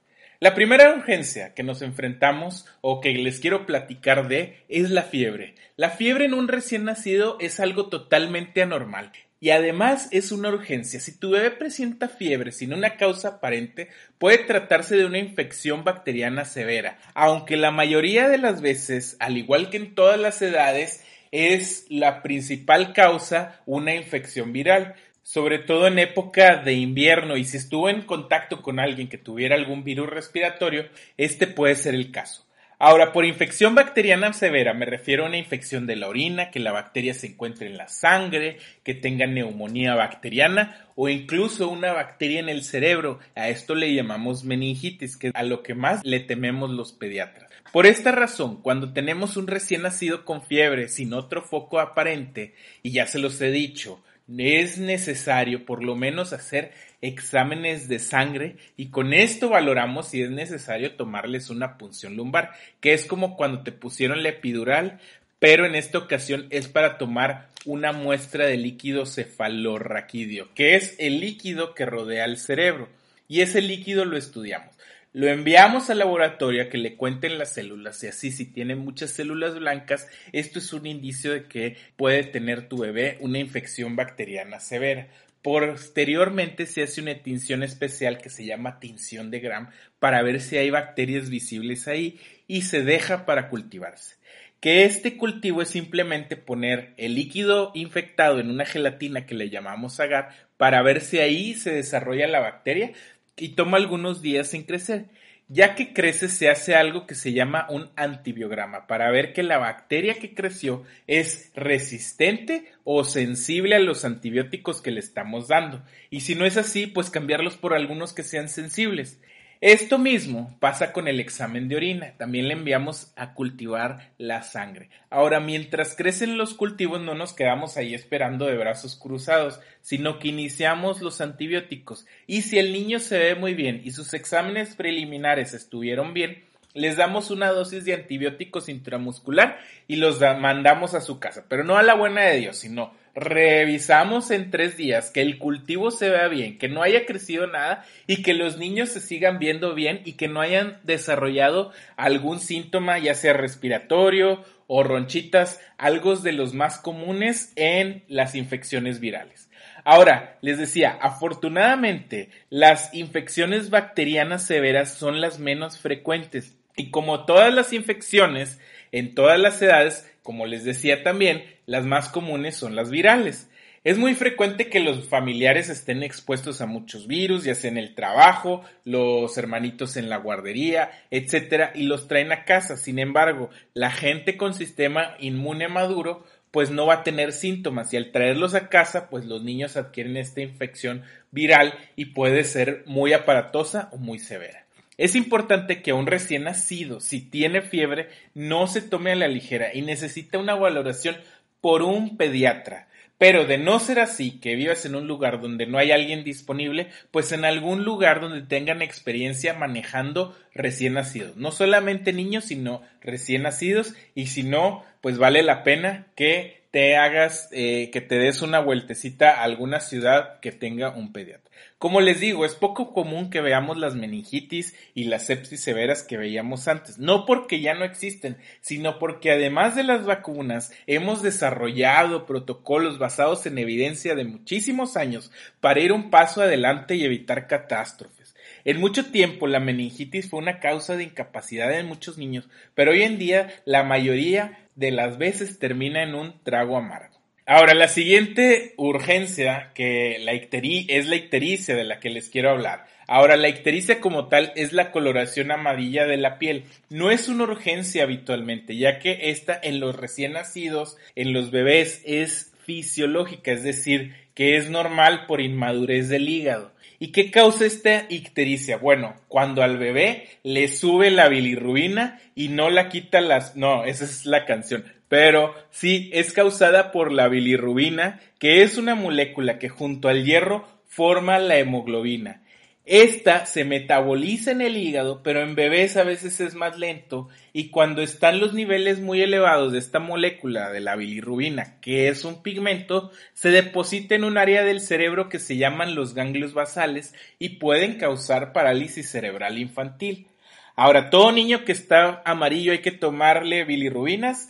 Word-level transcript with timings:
La 0.40 0.54
primera 0.54 0.92
urgencia 0.92 1.54
que 1.54 1.62
nos 1.62 1.82
enfrentamos 1.82 2.66
o 2.80 3.00
que 3.00 3.12
les 3.14 3.38
quiero 3.38 3.64
platicar 3.64 4.26
de 4.26 4.64
es 4.68 4.90
la 4.90 5.02
fiebre. 5.02 5.54
La 5.76 5.90
fiebre 5.90 6.24
en 6.24 6.34
un 6.34 6.48
recién 6.48 6.84
nacido 6.84 7.36
es 7.38 7.60
algo 7.60 7.88
totalmente 7.88 8.60
anormal 8.60 9.12
y 9.42 9.50
además 9.50 10.06
es 10.12 10.30
una 10.30 10.50
urgencia. 10.50 11.00
Si 11.00 11.18
tu 11.18 11.30
bebé 11.30 11.50
presenta 11.50 12.06
fiebre 12.06 12.52
sin 12.52 12.72
una 12.72 12.96
causa 12.96 13.26
aparente, 13.26 13.88
puede 14.16 14.38
tratarse 14.38 14.96
de 14.96 15.04
una 15.04 15.18
infección 15.18 15.82
bacteriana 15.82 16.44
severa, 16.44 17.00
aunque 17.12 17.56
la 17.56 17.72
mayoría 17.72 18.28
de 18.28 18.38
las 18.38 18.60
veces, 18.60 19.16
al 19.18 19.36
igual 19.36 19.68
que 19.68 19.78
en 19.78 19.96
todas 19.96 20.20
las 20.20 20.40
edades, 20.42 21.04
es 21.32 21.86
la 21.88 22.22
principal 22.22 22.92
causa 22.92 23.60
una 23.66 23.96
infección 23.96 24.52
viral 24.52 24.94
sobre 25.24 25.58
todo 25.58 25.88
en 25.88 25.98
época 25.98 26.56
de 26.56 26.74
invierno 26.74 27.36
y 27.36 27.44
si 27.44 27.56
estuvo 27.56 27.88
en 27.88 28.02
contacto 28.02 28.62
con 28.62 28.78
alguien 28.78 29.08
que 29.08 29.18
tuviera 29.18 29.54
algún 29.54 29.82
virus 29.82 30.08
respiratorio, 30.08 30.88
este 31.16 31.46
puede 31.48 31.74
ser 31.74 31.94
el 31.94 32.10
caso. 32.10 32.46
Ahora, 32.84 33.12
por 33.12 33.24
infección 33.24 33.76
bacteriana 33.76 34.32
severa 34.32 34.74
me 34.74 34.86
refiero 34.86 35.22
a 35.22 35.28
una 35.28 35.36
infección 35.36 35.86
de 35.86 35.94
la 35.94 36.08
orina, 36.08 36.50
que 36.50 36.58
la 36.58 36.72
bacteria 36.72 37.14
se 37.14 37.28
encuentre 37.28 37.68
en 37.68 37.76
la 37.76 37.86
sangre, 37.86 38.58
que 38.82 38.92
tenga 38.92 39.24
neumonía 39.28 39.94
bacteriana 39.94 40.88
o 40.96 41.08
incluso 41.08 41.68
una 41.68 41.92
bacteria 41.92 42.40
en 42.40 42.48
el 42.48 42.64
cerebro. 42.64 43.20
A 43.36 43.50
esto 43.50 43.76
le 43.76 43.94
llamamos 43.94 44.42
meningitis, 44.42 45.16
que 45.16 45.28
es 45.28 45.32
a 45.36 45.44
lo 45.44 45.62
que 45.62 45.76
más 45.76 46.00
le 46.02 46.18
tememos 46.18 46.70
los 46.70 46.92
pediatras. 46.92 47.48
Por 47.72 47.86
esta 47.86 48.10
razón, 48.10 48.60
cuando 48.60 48.92
tenemos 48.92 49.36
un 49.36 49.46
recién 49.46 49.82
nacido 49.82 50.24
con 50.24 50.42
fiebre 50.42 50.88
sin 50.88 51.14
otro 51.14 51.42
foco 51.42 51.78
aparente, 51.78 52.56
y 52.82 52.90
ya 52.90 53.06
se 53.06 53.20
los 53.20 53.40
he 53.40 53.52
dicho, 53.52 54.02
es 54.38 54.78
necesario 54.78 55.64
por 55.64 55.82
lo 55.82 55.96
menos 55.96 56.32
hacer 56.32 56.72
exámenes 57.00 57.88
de 57.88 57.98
sangre 57.98 58.56
y 58.76 58.90
con 58.90 59.12
esto 59.12 59.48
valoramos 59.48 60.08
si 60.08 60.22
es 60.22 60.30
necesario 60.30 60.94
tomarles 60.94 61.50
una 61.50 61.76
punción 61.76 62.16
lumbar, 62.16 62.52
que 62.80 62.92
es 62.92 63.06
como 63.06 63.36
cuando 63.36 63.62
te 63.62 63.72
pusieron 63.72 64.22
la 64.22 64.30
epidural, 64.30 65.00
pero 65.38 65.66
en 65.66 65.74
esta 65.74 65.98
ocasión 65.98 66.46
es 66.50 66.68
para 66.68 66.98
tomar 66.98 67.48
una 67.64 67.92
muestra 67.92 68.46
de 68.46 68.56
líquido 68.56 69.06
cefalorraquídeo, 69.06 70.54
que 70.54 70.76
es 70.76 70.94
el 70.98 71.20
líquido 71.20 71.74
que 71.74 71.84
rodea 71.84 72.24
el 72.24 72.38
cerebro, 72.38 72.88
y 73.28 73.40
ese 73.40 73.60
líquido 73.60 74.04
lo 74.04 74.16
estudiamos. 74.16 74.74
Lo 75.14 75.28
enviamos 75.28 75.90
al 75.90 75.98
laboratorio 75.98 76.62
a 76.62 76.68
que 76.70 76.78
le 76.78 76.96
cuenten 76.96 77.36
las 77.36 77.52
células 77.52 78.02
y 78.02 78.06
así 78.06 78.32
si 78.32 78.46
tiene 78.46 78.76
muchas 78.76 79.10
células 79.10 79.58
blancas, 79.58 80.08
esto 80.32 80.58
es 80.58 80.72
un 80.72 80.86
indicio 80.86 81.32
de 81.32 81.44
que 81.44 81.76
puede 81.96 82.24
tener 82.24 82.66
tu 82.66 82.78
bebé 82.78 83.18
una 83.20 83.38
infección 83.38 83.94
bacteriana 83.94 84.58
severa. 84.58 85.08
Posteriormente 85.42 86.64
se 86.64 86.82
hace 86.82 87.02
una 87.02 87.14
tinción 87.22 87.62
especial 87.62 88.18
que 88.18 88.30
se 88.30 88.46
llama 88.46 88.80
tinción 88.80 89.30
de 89.30 89.40
Gram 89.40 89.68
para 89.98 90.22
ver 90.22 90.40
si 90.40 90.56
hay 90.56 90.70
bacterias 90.70 91.28
visibles 91.28 91.88
ahí 91.88 92.18
y 92.46 92.62
se 92.62 92.82
deja 92.82 93.26
para 93.26 93.50
cultivarse. 93.50 94.16
Que 94.60 94.84
este 94.84 95.16
cultivo 95.16 95.60
es 95.60 95.68
simplemente 95.68 96.36
poner 96.36 96.94
el 96.96 97.16
líquido 97.16 97.72
infectado 97.74 98.38
en 98.38 98.48
una 98.48 98.64
gelatina 98.64 99.26
que 99.26 99.34
le 99.34 99.50
llamamos 99.50 99.98
agar 99.98 100.30
para 100.56 100.80
ver 100.82 101.00
si 101.00 101.18
ahí 101.18 101.54
se 101.54 101.72
desarrolla 101.72 102.28
la 102.28 102.38
bacteria, 102.38 102.92
y 103.36 103.50
toma 103.50 103.76
algunos 103.76 104.22
días 104.22 104.54
en 104.54 104.64
crecer. 104.64 105.06
Ya 105.48 105.74
que 105.74 105.92
crece 105.92 106.28
se 106.28 106.48
hace 106.48 106.74
algo 106.74 107.06
que 107.06 107.14
se 107.14 107.32
llama 107.32 107.66
un 107.68 107.90
antibiograma 107.96 108.86
para 108.86 109.10
ver 109.10 109.34
que 109.34 109.42
la 109.42 109.58
bacteria 109.58 110.14
que 110.14 110.34
creció 110.34 110.84
es 111.06 111.52
resistente 111.54 112.72
o 112.84 113.04
sensible 113.04 113.74
a 113.74 113.80
los 113.80 114.04
antibióticos 114.06 114.80
que 114.80 114.92
le 114.92 115.00
estamos 115.00 115.48
dando. 115.48 115.82
Y 116.08 116.20
si 116.20 116.34
no 116.34 116.46
es 116.46 116.56
así, 116.56 116.86
pues 116.86 117.10
cambiarlos 117.10 117.56
por 117.56 117.74
algunos 117.74 118.14
que 118.14 118.22
sean 118.22 118.48
sensibles. 118.48 119.20
Esto 119.62 119.96
mismo 119.96 120.56
pasa 120.58 120.92
con 120.92 121.06
el 121.06 121.20
examen 121.20 121.68
de 121.68 121.76
orina. 121.76 122.14
También 122.18 122.48
le 122.48 122.54
enviamos 122.54 123.12
a 123.14 123.32
cultivar 123.32 124.10
la 124.18 124.42
sangre. 124.42 124.90
Ahora, 125.08 125.38
mientras 125.38 125.94
crecen 125.94 126.36
los 126.36 126.54
cultivos, 126.54 127.00
no 127.00 127.14
nos 127.14 127.32
quedamos 127.32 127.76
ahí 127.76 127.94
esperando 127.94 128.46
de 128.46 128.56
brazos 128.56 128.96
cruzados, 128.96 129.60
sino 129.80 130.18
que 130.18 130.26
iniciamos 130.26 131.00
los 131.00 131.20
antibióticos. 131.20 132.06
Y 132.26 132.42
si 132.42 132.58
el 132.58 132.72
niño 132.72 132.98
se 132.98 133.16
ve 133.16 133.34
muy 133.36 133.54
bien 133.54 133.80
y 133.84 133.92
sus 133.92 134.14
exámenes 134.14 134.74
preliminares 134.74 135.54
estuvieron 135.54 136.12
bien, 136.12 136.42
les 136.74 136.96
damos 136.96 137.30
una 137.30 137.52
dosis 137.52 137.84
de 137.84 137.94
antibióticos 137.94 138.68
intramuscular 138.68 139.60
y 139.86 139.94
los 139.94 140.18
mandamos 140.40 140.94
a 140.94 141.00
su 141.00 141.20
casa. 141.20 141.44
Pero 141.48 141.62
no 141.62 141.76
a 141.76 141.84
la 141.84 141.94
buena 141.94 142.22
de 142.22 142.38
Dios, 142.38 142.56
sino 142.56 142.94
revisamos 143.14 144.30
en 144.30 144.50
tres 144.50 144.76
días 144.76 145.10
que 145.10 145.20
el 145.20 145.38
cultivo 145.38 145.90
se 145.90 146.08
vea 146.08 146.28
bien, 146.28 146.58
que 146.58 146.68
no 146.68 146.82
haya 146.82 147.04
crecido 147.04 147.46
nada 147.46 147.84
y 148.06 148.22
que 148.22 148.34
los 148.34 148.58
niños 148.58 148.88
se 148.88 149.00
sigan 149.00 149.38
viendo 149.38 149.74
bien 149.74 150.00
y 150.04 150.14
que 150.14 150.28
no 150.28 150.40
hayan 150.40 150.78
desarrollado 150.82 151.72
algún 151.96 152.40
síntoma, 152.40 152.98
ya 152.98 153.14
sea 153.14 153.34
respiratorio 153.34 154.44
o 154.66 154.82
ronchitas, 154.82 155.60
algo 155.76 156.16
de 156.16 156.32
los 156.32 156.54
más 156.54 156.78
comunes 156.78 157.52
en 157.56 158.04
las 158.08 158.34
infecciones 158.34 159.00
virales. 159.00 159.50
Ahora, 159.84 160.38
les 160.40 160.58
decía, 160.58 160.96
afortunadamente, 161.00 162.30
las 162.48 162.94
infecciones 162.94 163.68
bacterianas 163.68 164.46
severas 164.46 164.94
son 164.94 165.20
las 165.20 165.38
menos 165.38 165.78
frecuentes 165.78 166.56
Y 166.76 166.90
como 166.90 167.26
todas 167.26 167.52
las 167.52 167.72
infecciones, 167.72 168.60
en 168.92 169.14
todas 169.14 169.38
las 169.38 169.60
edades, 169.60 170.10
como 170.22 170.46
les 170.46 170.64
decía 170.64 171.02
también, 171.02 171.44
las 171.66 171.84
más 171.84 172.08
comunes 172.08 172.56
son 172.56 172.76
las 172.76 172.90
virales. 172.90 173.48
Es 173.84 173.98
muy 173.98 174.14
frecuente 174.14 174.68
que 174.68 174.78
los 174.78 175.08
familiares 175.08 175.68
estén 175.68 176.04
expuestos 176.04 176.60
a 176.60 176.66
muchos 176.66 177.08
virus, 177.08 177.42
ya 177.42 177.56
sea 177.56 177.68
en 177.68 177.78
el 177.78 177.96
trabajo, 177.96 178.62
los 178.84 179.36
hermanitos 179.36 179.96
en 179.96 180.08
la 180.08 180.18
guardería, 180.18 180.92
etcétera, 181.10 181.72
y 181.74 181.82
los 181.84 182.06
traen 182.06 182.30
a 182.30 182.44
casa. 182.44 182.76
Sin 182.76 183.00
embargo, 183.00 183.50
la 183.74 183.90
gente 183.90 184.36
con 184.36 184.54
sistema 184.54 185.16
inmune 185.18 185.66
maduro 185.66 186.24
pues 186.52 186.70
no 186.70 186.86
va 186.86 186.94
a 186.94 187.02
tener 187.02 187.32
síntomas 187.32 187.92
y 187.92 187.96
al 187.96 188.12
traerlos 188.12 188.54
a 188.54 188.68
casa, 188.68 189.08
pues 189.08 189.24
los 189.24 189.42
niños 189.42 189.76
adquieren 189.76 190.18
esta 190.18 190.42
infección 190.42 191.02
viral 191.30 191.74
y 191.96 192.06
puede 192.06 192.44
ser 192.44 192.84
muy 192.86 193.14
aparatosa 193.14 193.88
o 193.90 193.96
muy 193.96 194.18
severa. 194.18 194.61
Es 195.02 195.16
importante 195.16 195.82
que 195.82 195.92
un 195.92 196.06
recién 196.06 196.44
nacido, 196.44 197.00
si 197.00 197.20
tiene 197.20 197.60
fiebre, 197.60 198.08
no 198.34 198.68
se 198.68 198.80
tome 198.80 199.10
a 199.10 199.16
la 199.16 199.26
ligera 199.26 199.74
y 199.74 199.82
necesita 199.82 200.38
una 200.38 200.54
valoración 200.54 201.16
por 201.60 201.82
un 201.82 202.16
pediatra. 202.16 202.86
Pero 203.18 203.44
de 203.44 203.58
no 203.58 203.80
ser 203.80 203.98
así, 203.98 204.38
que 204.38 204.54
vivas 204.54 204.86
en 204.86 204.94
un 204.94 205.08
lugar 205.08 205.40
donde 205.40 205.66
no 205.66 205.78
hay 205.78 205.90
alguien 205.90 206.22
disponible, 206.22 206.86
pues 207.10 207.32
en 207.32 207.44
algún 207.44 207.82
lugar 207.82 208.20
donde 208.20 208.42
tengan 208.42 208.80
experiencia 208.80 209.54
manejando 209.54 210.38
recién 210.54 210.92
nacidos. 210.92 211.36
No 211.36 211.50
solamente 211.50 212.12
niños, 212.12 212.44
sino 212.44 212.82
recién 213.00 213.42
nacidos. 213.42 213.94
Y 214.14 214.26
si 214.26 214.44
no, 214.44 214.84
pues 215.02 215.18
vale 215.18 215.42
la 215.42 215.64
pena 215.64 216.06
que 216.16 216.62
te 216.70 216.96
hagas, 216.96 217.50
eh, 217.52 217.90
que 217.92 218.00
te 218.00 218.14
des 218.18 218.40
una 218.40 218.58
vueltecita 218.58 219.32
a 219.32 219.42
alguna 219.42 219.78
ciudad 219.80 220.40
que 220.40 220.52
tenga 220.52 220.88
un 220.88 221.12
pediatra. 221.12 221.52
Como 221.76 222.00
les 222.00 222.20
digo, 222.20 222.46
es 222.46 222.54
poco 222.54 222.94
común 222.94 223.28
que 223.28 223.42
veamos 223.42 223.76
las 223.76 223.94
meningitis 223.94 224.74
y 224.94 225.04
las 225.04 225.26
sepsis 225.26 225.60
severas 225.60 226.02
que 226.02 226.16
veíamos 226.16 226.68
antes, 226.68 226.98
no 226.98 227.26
porque 227.26 227.60
ya 227.60 227.74
no 227.74 227.84
existen, 227.84 228.38
sino 228.62 228.98
porque 228.98 229.32
además 229.32 229.76
de 229.76 229.82
las 229.82 230.06
vacunas 230.06 230.72
hemos 230.86 231.20
desarrollado 231.20 232.24
protocolos 232.24 232.98
basados 232.98 233.44
en 233.44 233.58
evidencia 233.58 234.14
de 234.14 234.24
muchísimos 234.24 234.96
años 234.96 235.30
para 235.60 235.80
ir 235.80 235.92
un 235.92 236.08
paso 236.08 236.40
adelante 236.40 236.94
y 236.94 237.04
evitar 237.04 237.48
catástrofes. 237.48 238.34
En 238.64 238.78
mucho 238.78 239.06
tiempo 239.06 239.46
la 239.46 239.60
meningitis 239.60 240.30
fue 240.30 240.38
una 240.38 240.60
causa 240.60 240.96
de 240.96 241.04
incapacidad 241.04 241.72
en 241.76 241.86
muchos 241.86 242.16
niños, 242.16 242.48
pero 242.74 242.92
hoy 242.92 243.02
en 243.02 243.18
día 243.18 243.52
la 243.64 243.82
mayoría 243.82 244.61
de 244.74 244.90
las 244.90 245.18
veces 245.18 245.58
termina 245.58 246.02
en 246.02 246.14
un 246.14 246.42
trago 246.42 246.76
amargo. 246.76 247.12
Ahora, 247.44 247.74
la 247.74 247.88
siguiente 247.88 248.72
urgencia 248.76 249.72
que 249.74 250.18
la 250.20 250.32
es 250.32 251.08
la 251.08 251.16
ictericia 251.16 251.74
de 251.74 251.84
la 251.84 251.98
que 251.98 252.08
les 252.08 252.28
quiero 252.28 252.50
hablar. 252.50 252.86
Ahora, 253.08 253.36
la 253.36 253.48
ictericia 253.48 254.00
como 254.00 254.28
tal 254.28 254.52
es 254.54 254.72
la 254.72 254.92
coloración 254.92 255.50
amarilla 255.50 256.06
de 256.06 256.18
la 256.18 256.38
piel. 256.38 256.64
No 256.88 257.10
es 257.10 257.28
una 257.28 257.44
urgencia 257.44 258.04
habitualmente, 258.04 258.76
ya 258.76 259.00
que 259.00 259.30
esta 259.30 259.58
en 259.60 259.80
los 259.80 259.96
recién 259.96 260.34
nacidos, 260.34 260.96
en 261.16 261.32
los 261.32 261.50
bebés, 261.50 262.00
es 262.04 262.52
fisiológica, 262.64 263.50
es 263.50 263.64
decir, 263.64 264.14
que 264.34 264.56
es 264.56 264.70
normal 264.70 265.26
por 265.26 265.40
inmadurez 265.40 266.08
del 266.08 266.28
hígado. 266.28 266.72
¿Y 267.02 267.10
qué 267.10 267.32
causa 267.32 267.66
esta 267.66 268.06
ictericia? 268.10 268.76
Bueno, 268.76 269.16
cuando 269.26 269.64
al 269.64 269.76
bebé 269.76 270.28
le 270.44 270.68
sube 270.68 271.10
la 271.10 271.28
bilirrubina 271.28 272.20
y 272.36 272.46
no 272.46 272.70
la 272.70 272.88
quita 272.88 273.20
las... 273.20 273.56
No, 273.56 273.84
esa 273.84 274.04
es 274.04 274.24
la 274.24 274.44
canción 274.44 274.84
pero 275.12 275.54
sí 275.70 276.08
es 276.14 276.32
causada 276.32 276.90
por 276.90 277.12
la 277.12 277.28
bilirrubina, 277.28 278.18
que 278.38 278.62
es 278.62 278.78
una 278.78 278.94
molécula 278.94 279.58
que 279.58 279.68
junto 279.68 280.08
al 280.08 280.24
hierro 280.24 280.66
forma 280.86 281.38
la 281.38 281.58
hemoglobina. 281.58 282.41
Esta 282.84 283.46
se 283.46 283.64
metaboliza 283.64 284.50
en 284.50 284.60
el 284.60 284.76
hígado, 284.76 285.22
pero 285.22 285.42
en 285.42 285.54
bebés 285.54 285.96
a 285.96 286.02
veces 286.02 286.40
es 286.40 286.54
más 286.54 286.78
lento 286.78 287.28
y 287.52 287.70
cuando 287.70 288.02
están 288.02 288.40
los 288.40 288.54
niveles 288.54 289.00
muy 289.00 289.22
elevados 289.22 289.72
de 289.72 289.78
esta 289.78 290.00
molécula 290.00 290.70
de 290.70 290.80
la 290.80 290.96
bilirrubina, 290.96 291.78
que 291.80 292.08
es 292.08 292.24
un 292.24 292.42
pigmento, 292.42 293.12
se 293.34 293.50
deposita 293.50 294.16
en 294.16 294.24
un 294.24 294.36
área 294.36 294.64
del 294.64 294.80
cerebro 294.80 295.28
que 295.28 295.38
se 295.38 295.56
llaman 295.56 295.94
los 295.94 296.14
ganglios 296.14 296.54
basales 296.54 297.14
y 297.38 297.50
pueden 297.60 297.98
causar 297.98 298.52
parálisis 298.52 299.08
cerebral 299.08 299.58
infantil. 299.58 300.26
Ahora, 300.74 301.08
todo 301.10 301.30
niño 301.30 301.64
que 301.64 301.72
está 301.72 302.22
amarillo 302.24 302.72
hay 302.72 302.80
que 302.80 302.92
tomarle 302.92 303.64
bilirrubinas 303.64 304.48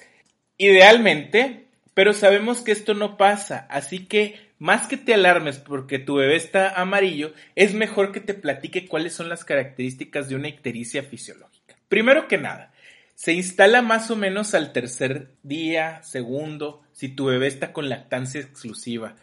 Idealmente, 0.63 1.67
pero 1.93 2.13
sabemos 2.13 2.63
que 2.63 2.71
esto 2.71 2.95
no 2.95 3.17
pasa, 3.17 3.67
así 3.69 4.07
que 4.07 4.37
más 4.63 4.87
que 4.87 4.97
te 4.97 5.13
alarmes 5.13 5.59
porque 5.59 5.99
tu 5.99 6.15
bebé 6.15 6.37
está 6.37 6.81
amarillo, 6.81 7.33
es 7.57 7.75
mejor 7.75 8.13
que 8.13 8.21
te 8.21 8.33
platique 8.33 8.87
cuáles 8.87 9.13
son 9.13 9.29
las 9.29 9.45
características 9.45 10.29
de 10.29 10.37
una 10.37 10.47
ictericia 10.47 11.03
fisiológica. 11.03 11.77
Primero 11.89 12.29
que 12.29 12.39
nada, 12.39 12.73
se 13.17 13.33
instala 13.33 13.83
más 13.83 14.13
o 14.13 14.15
menos 14.15 14.55
al 14.55 14.73
tercer 14.73 15.31
día, 15.43 16.01
segundo, 16.05 16.85
si 16.93 17.09
tu 17.09 17.25
bebé 17.25 17.49
está 17.49 17.73
con 17.73 17.89
lactancia 17.89 18.41
exclusiva. 18.41 19.17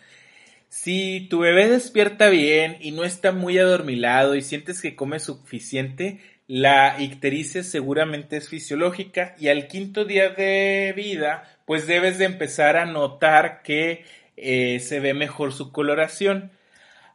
Si 0.68 1.28
tu 1.30 1.40
bebé 1.40 1.70
despierta 1.70 2.28
bien 2.28 2.76
y 2.82 2.92
no 2.92 3.06
está 3.06 3.32
muy 3.32 3.58
adormilado 3.60 4.36
y 4.36 4.42
sientes 4.42 4.82
que 4.82 4.98
come 4.98 5.22
suficiente, 5.22 6.20
la 6.48 7.02
ictericia 7.02 7.64
seguramente 7.64 8.36
es 8.36 8.50
fisiológica 8.50 9.38
y 9.40 9.48
al 9.48 9.68
quinto 9.68 10.04
día 10.04 10.32
de 10.32 10.92
vida, 10.98 11.46
pues 11.66 11.88
debes 11.88 12.18
de 12.18 12.26
empezar 12.26 12.76
a 12.76 12.86
notar 12.86 13.62
que 13.64 14.04
eh, 14.42 14.80
se 14.80 15.00
ve 15.00 15.14
mejor 15.14 15.54
su 15.54 15.72
coloración. 15.72 16.52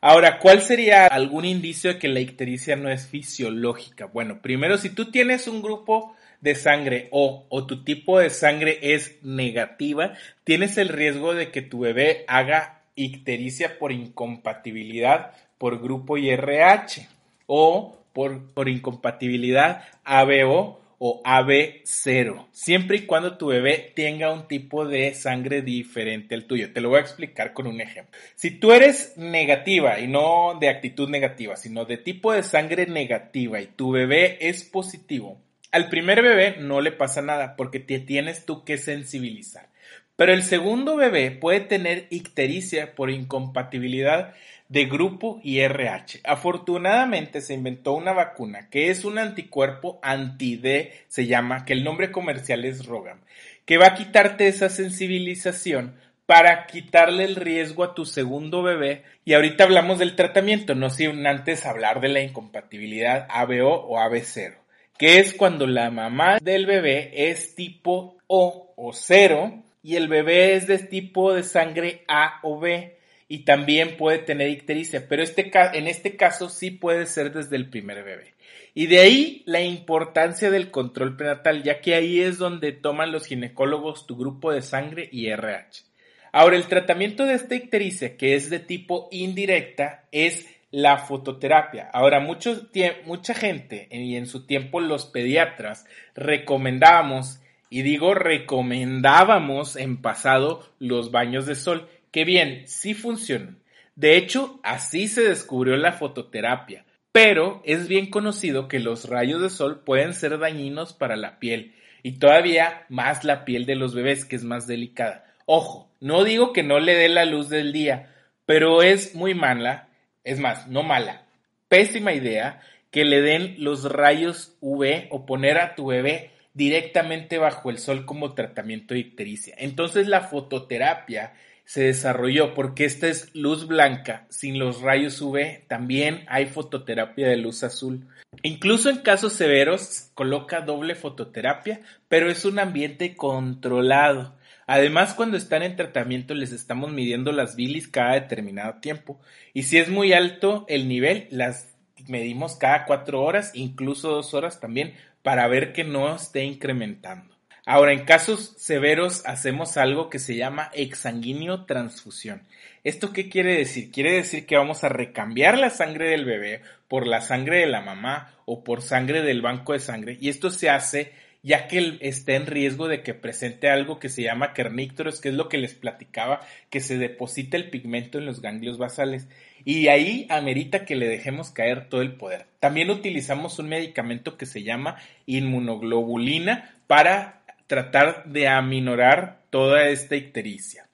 Ahora, 0.01 0.39
¿cuál 0.39 0.61
sería 0.61 1.07
algún 1.07 1.45
indicio 1.45 1.95
de 1.95 1.99
que 1.99 2.09
la 2.09 2.21
ictericia 2.21 2.77
no 2.77 2.91
es 2.91 3.07
fisiológica? 3.07 4.07
Bueno, 4.07 4.43
primero, 4.43 4.77
si 4.77 4.91
tú 4.91 5.11
tienes 5.11 5.49
un 5.49 5.63
grupo 5.63 6.15
de 6.41 6.55
sangre 6.55 7.09
o, 7.11 7.47
o 7.49 7.67
tu 7.67 7.85
tipo 7.85 8.19
de 8.19 8.29
sangre 8.31 8.79
es 8.83 9.19
negativa, 9.23 10.13
tienes 10.45 10.77
el 10.77 10.91
riesgo 10.91 11.35
de 11.35 11.51
que 11.51 11.63
tu 11.63 11.81
bebé 11.81 12.25
haga 12.29 12.83
ictericia 12.97 13.79
por 13.79 13.93
incompatibilidad 13.93 15.33
por 15.59 15.81
grupo 15.81 16.19
IRH 16.19 17.09
o 17.47 17.97
por, 18.13 18.69
incompatibilidad 18.69 19.83
ABO 20.05 20.81
o 21.07 21.23
AB0, 21.23 22.47
siempre 22.51 22.97
y 22.97 23.05
cuando 23.05 23.37
tu 23.37 23.49
bebé 23.49 23.93
tenga 23.95 24.33
un 24.33 24.49
tipo 24.49 24.87
de 24.87 25.13
sangre 25.13 25.61
diferente 25.61 26.35
al 26.35 26.47
tuyo. 26.47 26.73
Te 26.73 26.81
lo 26.81 26.89
voy 26.89 26.97
a 26.97 27.03
explicar 27.03 27.53
con 27.53 27.67
un 27.67 27.83
ejemplo. 27.83 28.19
Si 28.37 28.53
tú 28.53 28.73
eres 28.73 29.13
negativa 29.19 30.01
y 30.01 30.09
no 30.09 30.57
de 30.59 30.71
actitud 30.71 31.11
negativa, 31.11 31.57
sino 31.57 31.85
de 31.85 31.99
tipo 31.99 32.33
de 32.33 32.43
sangre 32.43 32.87
negativa 32.87 33.61
y 33.61 33.67
tu 33.67 33.91
bebé 33.91 34.39
es 34.49 34.65
positivo, 34.65 35.39
al 35.73 35.91
primer 35.91 36.23
bebé 36.23 36.57
no 36.59 36.81
le 36.81 36.91
pasa 36.91 37.21
nada 37.21 37.55
porque 37.55 37.81
te 37.81 37.99
tienes 37.99 38.47
tú 38.47 38.65
que 38.65 38.79
sensibilizar. 38.79 39.69
Pero 40.17 40.33
el 40.33 40.45
segundo 40.45 40.97
bebé 40.97 41.33
puede 41.33 41.61
tener 41.61 42.07
ictericia 42.11 42.95
por 42.95 43.11
incompatibilidad 43.11 44.35
de 44.69 44.85
grupo 44.87 45.41
IRH. 45.43 46.21
Afortunadamente 46.25 47.41
se 47.41 47.55
inventó 47.55 47.95
una 47.95 48.13
vacuna 48.13 48.69
que 48.71 48.91
es 48.91 49.05
un 49.05 49.19
anticuerpo 49.19 49.99
anti-D, 50.03 50.93
se 51.09 51.27
llama, 51.27 51.65
que 51.65 51.73
el 51.73 51.85
nombre 51.85 52.13
comercial 52.13 52.65
es 52.65 52.87
Rogam, 52.87 53.21
que 53.65 53.77
va 53.77 53.89
a 53.89 53.95
quitarte 53.95 54.47
esa 54.47 54.69
sensibilización 54.69 55.97
para 56.27 56.67
quitarle 56.67 57.25
el 57.25 57.37
riesgo 57.37 57.85
a 57.85 57.95
tu 57.95 58.07
segundo 58.07 58.63
bebé. 58.63 59.03
Y 59.25 59.35
ahorita 59.35 59.65
hablamos 59.65 59.99
del 59.99 60.17
tratamiento, 60.17 60.75
no 60.75 60.91
sin 60.91 61.27
antes 61.27 61.67
hablar 61.67 62.01
de 62.01 62.09
la 62.09 62.23
incompatibilidad 62.23 63.27
ABO 63.31 63.87
o 63.87 63.99
AB0, 63.99 64.55
que 64.97 65.19
es 65.19 65.35
cuando 65.35 65.67
la 65.67 65.91
mamá 65.91 66.39
del 66.41 66.67
bebé 66.67 67.31
es 67.31 67.55
tipo 67.55 68.17
O 68.27 68.73
o 68.77 68.93
0 68.93 69.65
y 69.85 69.97
el 69.97 70.09
bebé 70.09 70.55
es 70.55 70.67
de 70.67 70.79
tipo 70.79 71.35
de 71.35 71.45
sangre 71.45 72.03
A 72.09 72.41
o 72.43 72.59
B 72.59 72.97
y 73.29 73.45
también 73.45 73.97
puede 73.99 74.19
tener 74.19 74.49
ictericia, 74.49 75.07
pero 75.09 75.23
este, 75.23 75.51
en 75.75 75.87
este 75.87 76.17
caso 76.17 76.49
sí 76.49 76.71
puede 76.71 77.07
ser 77.07 77.33
desde 77.33 77.57
el 77.57 77.69
primer 77.69 78.03
bebé. 78.03 78.33
Y 78.73 78.87
de 78.87 79.01
ahí 79.01 79.43
la 79.45 79.61
importancia 79.61 80.51
del 80.51 80.71
control 80.71 81.17
prenatal, 81.17 81.63
ya 81.63 81.81
que 81.81 81.95
ahí 81.95 82.21
es 82.21 82.39
donde 82.39 82.73
toman 82.73 83.13
los 83.13 83.27
ginecólogos 83.27 84.07
tu 84.07 84.17
grupo 84.17 84.53
de 84.53 84.63
sangre 84.63 85.09
y 85.13 85.29
RH. 85.29 85.85
Ahora, 86.33 86.57
el 86.57 86.67
tratamiento 86.67 87.27
de 87.27 87.35
esta 87.35 87.55
ictericia, 87.55 88.17
que 88.17 88.35
es 88.35 88.51
de 88.51 88.59
tipo 88.59 89.09
indirecta, 89.13 90.07
es 90.11 90.49
la 90.73 90.99
fototerapia. 90.99 91.89
Ahora, 91.93 92.19
mucha 92.19 93.35
gente, 93.35 93.87
y 93.93 94.17
en 94.17 94.27
su 94.27 94.45
tiempo 94.45 94.81
los 94.81 95.07
pediatras, 95.07 95.87
recomendábamos, 96.17 97.39
y 97.75 97.83
digo 97.83 98.15
recomendábamos 98.15 99.75
en 99.75 99.97
pasado, 99.97 100.63
los 100.79 101.11
baños 101.11 101.45
de 101.45 101.57
sol 101.57 101.89
que 102.13 102.25
bien, 102.25 102.63
sí 102.69 102.95
funcionan. 102.95 103.59
De 103.97 104.17
hecho, 104.17 104.61
así 104.63 105.09
se 105.09 105.23
descubrió 105.23 105.77
la 105.77 105.91
fototerapia, 105.91 106.85
pero 107.11 107.63
es 107.65 107.89
bien 107.89 108.11
conocido 108.11 108.69
que 108.69 108.79
los 108.79 109.09
rayos 109.09 109.43
de 109.43 109.51
sol 109.51 109.83
pueden 109.85 110.15
ser 110.15 110.39
dañinos 110.39 110.93
para 110.93 111.17
la 111.17 111.41
piel 111.41 111.75
y 112.05 112.21
todavía 112.21 112.87
más 112.91 113.25
la 113.25 113.45
piel 113.45 113.67
de 113.67 113.75
los 113.75 113.93
bebés 113.93 114.25
que 114.25 114.37
es 114.37 114.45
más 114.45 114.69
delicada. 114.69 115.25
Ojo, 115.45 115.91
no 115.99 116.23
digo 116.23 116.53
que 116.53 116.63
no 116.63 116.79
le 116.79 116.95
dé 116.95 117.09
la 117.09 117.25
luz 117.25 117.49
del 117.49 117.73
día, 117.73 118.15
pero 118.47 118.85
es 118.85 119.17
muy 119.17 119.35
mala, 119.35 119.89
es 120.23 120.39
más, 120.39 120.69
no 120.69 120.85
mala, 120.85 121.25
pésima 121.67 122.13
idea 122.13 122.61
que 122.93 123.05
le 123.05 123.21
den 123.21 123.57
los 123.59 123.91
rayos 123.91 124.57
UV 124.61 125.09
o 125.11 125.27
poner 125.27 125.59
a 125.59 125.75
tu 125.75 125.87
bebé 125.87 126.31
directamente 126.55 127.39
bajo 127.39 127.69
el 127.69 127.79
sol 127.79 128.07
como 128.07 128.35
tratamiento 128.35 128.95
de 128.95 129.01
ictericia. 129.01 129.55
Entonces 129.59 130.07
la 130.07 130.23
fototerapia 130.23 131.35
se 131.65 131.85
desarrolló 131.85 132.55
porque 132.55 132.85
esta 132.85 133.09
es 133.09 133.35
luz 133.35 133.67
blanca 133.67 134.27
sin 134.29 134.59
los 134.59 134.81
rayos 134.81 135.21
UV. 135.21 135.67
También 135.67 136.25
hay 136.29 136.47
fototerapia 136.47 137.29
de 137.29 137.37
luz 137.37 137.65
azul. 137.65 138.07
Incluso 138.43 138.91
en 138.91 138.99
casos 138.99 139.33
severos 139.33 140.11
coloca 140.15 140.61
doble 140.61 140.95
fototerapia, 140.95 141.81
pero 142.09 142.31
es 142.31 142.45
un 142.45 142.59
ambiente 142.59 143.17
controlado. 143.17 144.35
Además, 144.67 145.15
cuando 145.15 145.37
están 145.37 145.63
en 145.63 145.77
tratamiento 145.77 146.35
les 146.35 146.53
estamos 146.53 146.91
midiendo 146.93 147.33
las 147.33 147.55
bilis 147.57 147.89
cada 147.89 148.15
determinado 148.15 148.81
tiempo. 148.81 149.21
Y 149.53 149.65
si 149.65 149.79
es 149.79 149.89
muy 149.89 150.13
alto 150.13 150.65
el 150.69 150.89
nivel, 150.89 151.29
las 151.31 151.75
medimos 152.09 152.57
cada 152.57 152.85
cuatro 152.87 153.23
horas, 153.23 153.53
incluso 153.55 154.11
dos 154.11 154.35
horas 154.35 154.61
también, 154.61 154.95
para 155.25 155.49
ver 155.49 155.73
que 155.73 155.85
no 155.85 156.15
esté 156.15 156.45
incrementando. 156.45 157.35
Ahora, 157.65 157.95
en 157.95 158.05
casos 158.05 158.53
severos 158.59 159.23
hacemos 159.25 159.79
algo 159.79 160.11
que 160.11 160.19
se 160.19 160.37
llama 160.37 160.71
exsanguíneo 160.75 161.65
transfusión. 161.65 162.43
¿Esto 162.85 163.11
qué 163.15 163.31
quiere 163.31 163.57
decir? 163.57 163.91
Quiere 163.91 164.13
decir 164.13 164.45
que 164.45 164.59
vamos 164.59 164.85
a 164.85 164.91
recambiar 164.91 165.57
la 165.57 165.71
sangre 165.71 166.11
del 166.11 166.27
bebé 166.27 166.61
por 166.89 167.07
la 167.07 167.23
sangre 167.23 167.61
de 167.61 167.67
la 167.67 167.81
mamá 167.81 168.35
o 168.45 168.63
por 168.63 168.83
sangre 168.83 169.23
del 169.23 169.41
banco 169.41 169.73
de 169.73 169.81
sangre 169.81 170.19
y 170.21 170.29
esto 170.29 170.51
se 170.51 170.69
hace 170.69 171.15
ya 171.45 171.69
que 171.69 171.77
él 171.77 171.99
está 172.01 172.33
en 172.33 172.47
riesgo 172.47 172.89
de 172.89 173.03
que 173.03 173.13
presente 173.13 173.69
algo 173.69 174.01
que 174.01 174.09
se 174.09 174.23
llama 174.23 174.55
kernícteros, 174.55 175.21
que 175.21 175.29
es 175.29 175.35
lo 175.35 175.51
que 175.51 175.59
les 175.59 175.75
platicaba, 175.75 176.41
que 176.71 176.81
se 176.81 176.97
deposita 176.97 177.59
el 177.59 177.69
pigmento 177.69 178.17
en 178.17 178.25
los 178.25 178.41
ganglios 178.41 178.79
basales. 178.79 179.29
Y 179.63 179.89
ahí 179.89 180.27
amerita 180.31 180.87
que 180.87 180.97
le 180.97 181.07
dejemos 181.07 181.51
caer 181.51 181.91
todo 181.91 182.01
el 182.01 182.15
poder. 182.15 182.47
También 182.61 182.89
utilizamos 182.91 183.59
un 183.59 183.69
medicamento 183.69 184.39
que 184.39 184.47
se 184.47 184.63
llama 184.63 184.97
inmunoglobulina 185.27 186.77
para 186.87 187.43
tratar 187.67 188.25
de 188.25 188.49
aminorar 188.49 189.43
toda 189.51 189.89
esta 189.89 190.17
ictericia. 190.17 190.89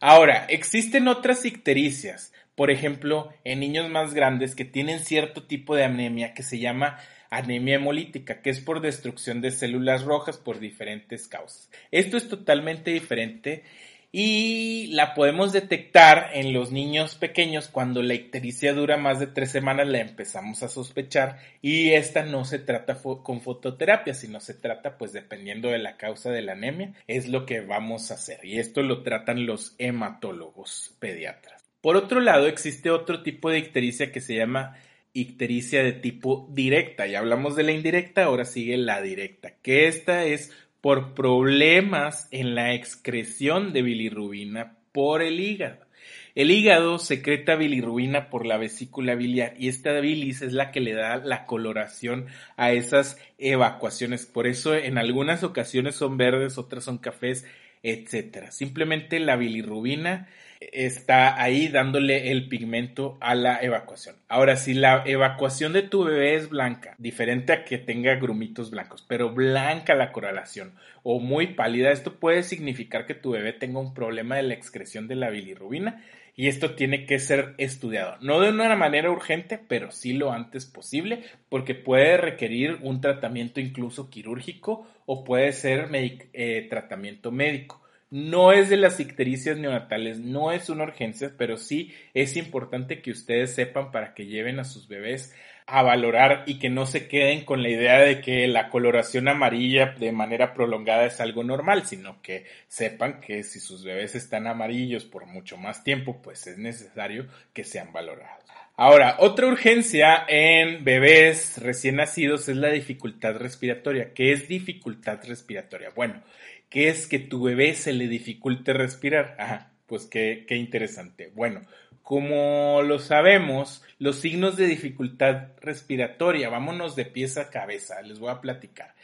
Ahora, 0.00 0.44
existen 0.50 1.08
otras 1.08 1.46
ictericias, 1.46 2.34
por 2.54 2.70
ejemplo, 2.70 3.32
en 3.42 3.60
niños 3.60 3.88
más 3.88 4.12
grandes 4.12 4.54
que 4.54 4.66
tienen 4.66 5.00
cierto 5.00 5.44
tipo 5.44 5.74
de 5.74 5.84
anemia 5.84 6.34
que 6.34 6.42
se 6.42 6.58
llama 6.58 6.98
anemia 7.30 7.76
hemolítica, 7.76 8.40
que 8.42 8.50
es 8.50 8.60
por 8.60 8.80
destrucción 8.80 9.40
de 9.40 9.50
células 9.50 10.04
rojas 10.04 10.36
por 10.38 10.58
diferentes 10.58 11.28
causas. 11.28 11.70
Esto 11.90 12.16
es 12.16 12.28
totalmente 12.28 12.90
diferente 12.90 13.64
y 14.10 14.86
la 14.92 15.14
podemos 15.14 15.52
detectar 15.52 16.30
en 16.32 16.54
los 16.54 16.72
niños 16.72 17.14
pequeños 17.14 17.68
cuando 17.68 18.02
la 18.02 18.14
ictericia 18.14 18.72
dura 18.72 18.96
más 18.96 19.20
de 19.20 19.26
tres 19.26 19.50
semanas 19.50 19.86
la 19.86 19.98
empezamos 19.98 20.62
a 20.62 20.68
sospechar 20.68 21.38
y 21.60 21.90
esta 21.90 22.22
no 22.22 22.46
se 22.46 22.58
trata 22.58 22.98
con 23.22 23.42
fototerapia 23.42 24.14
sino 24.14 24.40
se 24.40 24.54
trata 24.54 24.96
pues 24.96 25.12
dependiendo 25.12 25.68
de 25.68 25.78
la 25.78 25.98
causa 25.98 26.30
de 26.30 26.40
la 26.40 26.52
anemia 26.52 26.94
es 27.06 27.28
lo 27.28 27.44
que 27.44 27.60
vamos 27.60 28.10
a 28.10 28.14
hacer 28.14 28.42
y 28.44 28.58
esto 28.58 28.82
lo 28.82 29.02
tratan 29.02 29.44
los 29.44 29.74
hematólogos 29.78 30.94
pediatras. 30.98 31.62
Por 31.82 31.96
otro 31.96 32.20
lado 32.20 32.46
existe 32.46 32.90
otro 32.90 33.22
tipo 33.22 33.50
de 33.50 33.58
ictericia 33.58 34.10
que 34.10 34.20
se 34.20 34.34
llama 34.34 34.76
ictericia 35.20 35.82
de 35.82 35.92
tipo 35.92 36.48
directa. 36.52 37.06
Ya 37.06 37.18
hablamos 37.18 37.56
de 37.56 37.64
la 37.64 37.72
indirecta, 37.72 38.24
ahora 38.24 38.44
sigue 38.44 38.76
la 38.76 39.00
directa, 39.02 39.54
que 39.62 39.88
esta 39.88 40.24
es 40.24 40.52
por 40.80 41.14
problemas 41.14 42.28
en 42.30 42.54
la 42.54 42.74
excreción 42.74 43.72
de 43.72 43.82
bilirrubina 43.82 44.76
por 44.92 45.22
el 45.22 45.40
hígado. 45.40 45.88
El 46.34 46.52
hígado 46.52 46.98
secreta 46.98 47.56
bilirrubina 47.56 48.30
por 48.30 48.46
la 48.46 48.58
vesícula 48.58 49.16
biliar 49.16 49.54
y 49.58 49.66
esta 49.66 49.98
bilis 49.98 50.40
es 50.40 50.52
la 50.52 50.70
que 50.70 50.80
le 50.80 50.94
da 50.94 51.16
la 51.16 51.46
coloración 51.46 52.26
a 52.56 52.70
esas 52.70 53.18
evacuaciones. 53.38 54.24
Por 54.26 54.46
eso 54.46 54.76
en 54.76 54.98
algunas 54.98 55.42
ocasiones 55.42 55.96
son 55.96 56.16
verdes, 56.16 56.56
otras 56.56 56.84
son 56.84 56.98
cafés, 56.98 57.44
etcétera. 57.82 58.52
Simplemente 58.52 59.18
la 59.18 59.34
bilirrubina 59.34 60.28
está 60.60 61.40
ahí 61.40 61.68
dándole 61.68 62.30
el 62.30 62.48
pigmento 62.48 63.16
a 63.20 63.34
la 63.34 63.60
evacuación. 63.62 64.16
Ahora, 64.28 64.56
si 64.56 64.74
la 64.74 65.02
evacuación 65.06 65.72
de 65.72 65.82
tu 65.82 66.04
bebé 66.04 66.34
es 66.34 66.48
blanca, 66.48 66.94
diferente 66.98 67.52
a 67.52 67.64
que 67.64 67.78
tenga 67.78 68.16
grumitos 68.16 68.70
blancos, 68.70 69.04
pero 69.06 69.32
blanca 69.32 69.94
la 69.94 70.12
correlación 70.12 70.74
o 71.02 71.20
muy 71.20 71.48
pálida, 71.48 71.90
esto 71.90 72.14
puede 72.14 72.42
significar 72.42 73.06
que 73.06 73.14
tu 73.14 73.30
bebé 73.32 73.52
tenga 73.52 73.80
un 73.80 73.94
problema 73.94 74.36
de 74.36 74.42
la 74.42 74.54
excreción 74.54 75.08
de 75.08 75.16
la 75.16 75.30
bilirrubina 75.30 76.02
y 76.34 76.46
esto 76.46 76.76
tiene 76.76 77.04
que 77.04 77.18
ser 77.18 77.54
estudiado. 77.58 78.16
No 78.20 78.40
de 78.40 78.50
una 78.50 78.74
manera 78.76 79.10
urgente, 79.10 79.58
pero 79.58 79.90
sí 79.90 80.12
lo 80.12 80.32
antes 80.32 80.66
posible, 80.66 81.24
porque 81.48 81.74
puede 81.74 82.16
requerir 82.16 82.78
un 82.82 83.00
tratamiento 83.00 83.58
incluso 83.58 84.08
quirúrgico 84.08 84.86
o 85.04 85.24
puede 85.24 85.52
ser 85.52 85.88
eh, 85.92 86.66
tratamiento 86.70 87.32
médico. 87.32 87.82
No 88.10 88.52
es 88.52 88.70
de 88.70 88.78
las 88.78 89.00
ictericias 89.00 89.58
neonatales, 89.58 90.18
no 90.18 90.50
es 90.50 90.70
una 90.70 90.84
urgencia, 90.84 91.32
pero 91.36 91.58
sí 91.58 91.94
es 92.14 92.36
importante 92.36 93.02
que 93.02 93.10
ustedes 93.10 93.54
sepan 93.54 93.90
para 93.90 94.14
que 94.14 94.24
lleven 94.24 94.58
a 94.58 94.64
sus 94.64 94.88
bebés 94.88 95.34
a 95.66 95.82
valorar 95.82 96.44
y 96.46 96.58
que 96.58 96.70
no 96.70 96.86
se 96.86 97.08
queden 97.08 97.44
con 97.44 97.62
la 97.62 97.68
idea 97.68 97.98
de 97.98 98.22
que 98.22 98.48
la 98.48 98.70
coloración 98.70 99.28
amarilla 99.28 99.94
de 99.98 100.12
manera 100.12 100.54
prolongada 100.54 101.04
es 101.04 101.20
algo 101.20 101.44
normal, 101.44 101.84
sino 101.84 102.22
que 102.22 102.46
sepan 102.66 103.20
que 103.20 103.42
si 103.42 103.60
sus 103.60 103.84
bebés 103.84 104.14
están 104.14 104.46
amarillos 104.46 105.04
por 105.04 105.26
mucho 105.26 105.58
más 105.58 105.84
tiempo, 105.84 106.22
pues 106.22 106.46
es 106.46 106.56
necesario 106.56 107.26
que 107.52 107.64
sean 107.64 107.92
valorados. 107.92 108.42
Ahora, 108.80 109.16
otra 109.18 109.48
urgencia 109.48 110.24
en 110.28 110.84
bebés 110.84 111.58
recién 111.60 111.96
nacidos 111.96 112.48
es 112.48 112.56
la 112.56 112.70
dificultad 112.70 113.34
respiratoria. 113.36 114.14
¿Qué 114.14 114.32
es 114.32 114.48
dificultad 114.48 115.18
respiratoria? 115.26 115.90
Bueno, 115.94 116.22
¿Qué 116.68 116.88
es 116.88 117.06
que 117.06 117.18
tu 117.18 117.42
bebé 117.42 117.74
se 117.74 117.92
le 117.92 118.08
dificulte 118.08 118.72
respirar? 118.72 119.36
Ajá, 119.38 119.72
pues 119.86 120.06
qué, 120.06 120.44
qué 120.46 120.56
interesante. 120.56 121.32
Bueno, 121.34 121.62
como 122.02 122.80
lo 122.82 122.98
sabemos, 122.98 123.84
los 123.98 124.20
signos 124.20 124.56
de 124.56 124.66
dificultad 124.66 125.48
respiratoria, 125.60 126.48
vámonos 126.48 126.96
de 126.96 127.04
pies 127.04 127.36
a 127.36 127.50
cabeza, 127.50 128.00
les 128.00 128.18
voy 128.18 128.30
a 128.30 128.40
platicar. 128.40 128.94